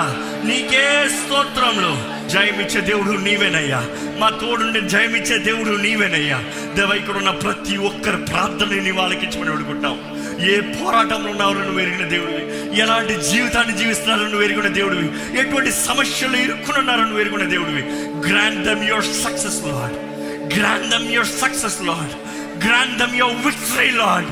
నీకే 0.43 1.10
స్తోత్రములు. 1.10 2.21
జయమిచ్చే 2.29 2.81
దేవుడు 2.81 3.17
నీవేనయ్యా. 3.17 3.86
మా 4.19 4.29
తోడుండి 4.29 4.81
జయమిచ్చే 4.81 5.38
దేవుడు 5.38 5.77
నీవేనయ్యా. 5.77 6.43
దేవ 6.73 6.91
ఇక్కడ 6.95 7.17
ఉన్న 7.17 7.29
ప్రతి 7.29 7.77
ఒక్కరి 7.77 8.17
ప్రార్థనని 8.17 8.91
వాళ్ళకి 8.91 9.25
ఇచ్చి 9.25 9.41
అడుగుంటాం 9.41 10.20
ఏ 10.45 10.60
పోరాటంలో 10.60 11.32
ఉన్నారో 11.32 11.54
నువ్వు 11.54 11.80
ఎరిగిన 11.80 12.08
దేవుడివి. 12.08 12.77
ఎలాంటి 12.80 13.21
జీవితాన్ని 13.21 13.77
జీవిస్తున్నారో 13.77 14.23
నువ్వు 14.23 14.41
ఎరిగిన 14.41 14.67
దేవుడివి. 14.67 15.39
ఎటువంటి 15.39 15.71
సమస్యలు 15.71 16.38
ఇరుక్కున్నారో 16.38 17.01
నువ్వు 17.01 17.19
ఎరిగిన 17.19 17.49
దేవుడివి. 17.49 17.82
Grant 18.30 18.65
them 18.65 18.84
your 18.84 19.04
success 19.04 19.63
lord 19.63 20.12
grant 20.58 20.89
them 20.89 21.12
your 21.12 21.27
success 21.27 21.82
lord 21.82 22.13
grant 22.67 22.97
them 22.97 23.15
your 23.15 23.45
victory 23.45 23.91
lord 23.91 24.25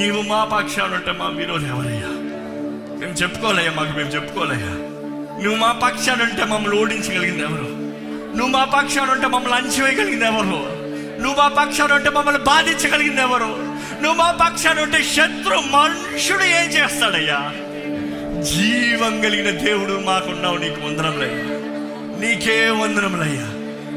నీవు 0.00 0.22
మా 0.22 0.44
పక్షాన 0.44 0.94
ఉంటే 0.94 1.12
మా 1.12 1.26
విరోధి 1.26 1.66
ఎవరయ్యా? 1.66 2.08
మేము 2.98 3.12
చెప్పుకోలేయ్యా 3.12 3.72
మాకు 3.72 3.96
మేము 3.96 4.08
చెప్పుకోలేయ్యా 4.08 4.72
నువ్వు 5.42 5.56
మా 5.56 5.72
పక్షాన 5.72 6.22
ఉంటే 6.22 6.44
మమ్మల్ని 6.44 6.80
ఓడించగలిగింది 6.80 7.42
ఎవరు? 7.42 7.68
నువ్వు 8.36 8.46
మా 8.46 8.64
పక్షాన 8.64 9.10
ఉంటే 9.10 9.26
మమ్మల్ని 9.26 9.54
అంచివేయగలిగింది 9.54 10.24
ఎవరు? 10.24 10.75
నువ్వు 11.20 11.38
మా 11.38 11.48
పక్షాన 11.48 11.92
ఉంటే 11.92 12.10
మమ్మల్ని 12.10 12.40
బాధించగలిగింది 12.42 13.20
ఎవరు? 13.20 13.50
నువ్వు 14.02 14.14
మా 14.14 14.30
పక్షాన 14.30 14.80
ఉంటే 14.80 15.02
శత్రు 15.02 15.58
మనుషుడు 15.58 16.42
ఏం 16.42 16.68
చేస్తాడయ్యా? 16.70 17.52
జీవం 18.42 19.20
కలిగిన 19.20 19.50
దేవుడు 19.64 20.02
మాకున్నావు 20.06 20.56
నీకు 20.56 20.80
వందనములయ్యా. 20.80 21.44
నీకే 22.20 22.70
వందనములయ్యా. 22.70 23.46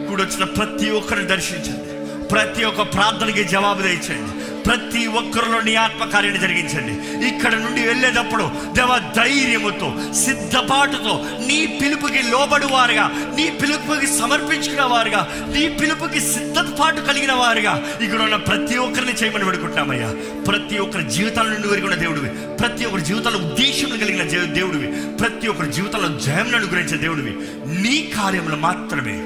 ఇప్పుడు 0.01 0.23
వచ్చిన 0.23 0.43
ప్రతి 0.43 0.89
ఒక్కరిని 0.89 1.27
దర్శించండి. 1.27 1.89
ప్రతి 2.27 2.63
ఒక్క 2.63 2.81
ప్రార్థనకి 2.81 3.43
జవాబు 3.43 3.81
తెచ్చండి 3.81 4.48
ప్రతి 4.69 5.07
ఒక్కరిలో 5.07 5.61
నీ 5.61 5.75
ఆత్మకార్యాన్ని 5.75 6.41
జరిగించండి. 6.41 7.27
ఇక్కడ 7.27 7.55
నుండి 7.55 7.81
వెళ్ళేటప్పుడు 7.81 8.51
దేవ 8.73 9.11
ధైర్యముతో 9.15 10.13
సిద్ధపాటుతో 10.13 11.25
నీ 11.47 11.79
పిలుపుకి 11.81 12.21
లోబడి 12.21 12.65
వారుగా 12.65 13.11
నీ 13.35 13.49
పిలుపుకి 13.61 14.07
సమర్పించుకున్న 14.07 14.81
వారుగా 14.81 15.27
నీ 15.53 15.69
పిలుపుకి 15.69 16.19
సిద్ధపాటు 16.19 17.01
కలిగిన 17.01 17.31
వారుగా 17.31 17.87
ఇక్కడ 18.01 18.21
ఉన్న 18.21 18.35
ప్రతి 18.35 18.77
ఒక్కరిని 18.77 19.11
చేయమని 19.11 19.45
పెడుకుంటామయ్యా 19.45 20.13
ప్రతి 20.47 20.77
ఒక్కరి 20.77 21.03
జీవితాల 21.03 21.47
నుండి 21.47 21.67
వెరుగున్న 21.67 21.95
దేవుడివి. 21.95 22.29
ప్రతి 22.29 22.85
ఒక్కరి 22.85 23.01
జీవితంలో 23.01 23.37
ఉద్దేశం 23.37 23.89
కలిగిన 23.89 24.23
జే- 24.23 24.53
దేవుడివి. 24.53 24.87
ప్రతి 25.17 25.47
ఒక్కరి 25.47 25.71
జీవితంలో 25.71 26.19
జయం 26.19 26.55
అనుగ్రహించే 26.55 26.97
దేవుడివి. 26.97 27.31
నీ 27.81 28.11
కార్యములు 28.17 28.55
మాత్రమే. 28.55 29.25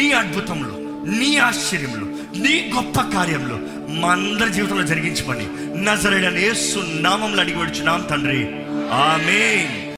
నీ 0.00 0.12
అద్భుతంలో 0.12 0.76
నీ 1.06 1.36
ఆశ్చర్యంలో 1.36 2.06
నీ 2.42 2.72
గొప్ప 2.74 3.00
కార్యంలో 3.00 3.58
మా 3.88 4.12
అందరి 4.12 4.52
జీవితంలో 4.52 4.82
జరిగించమని. 4.82 5.46
నజరైన 5.84 6.38
యేసు 6.38 6.78
నామంలో 7.00 7.40
అడిగి 7.40 7.56
వచ్చున్నాం 7.56 8.06
తండ్రి. 8.10 8.48
ఆమె 8.92 9.68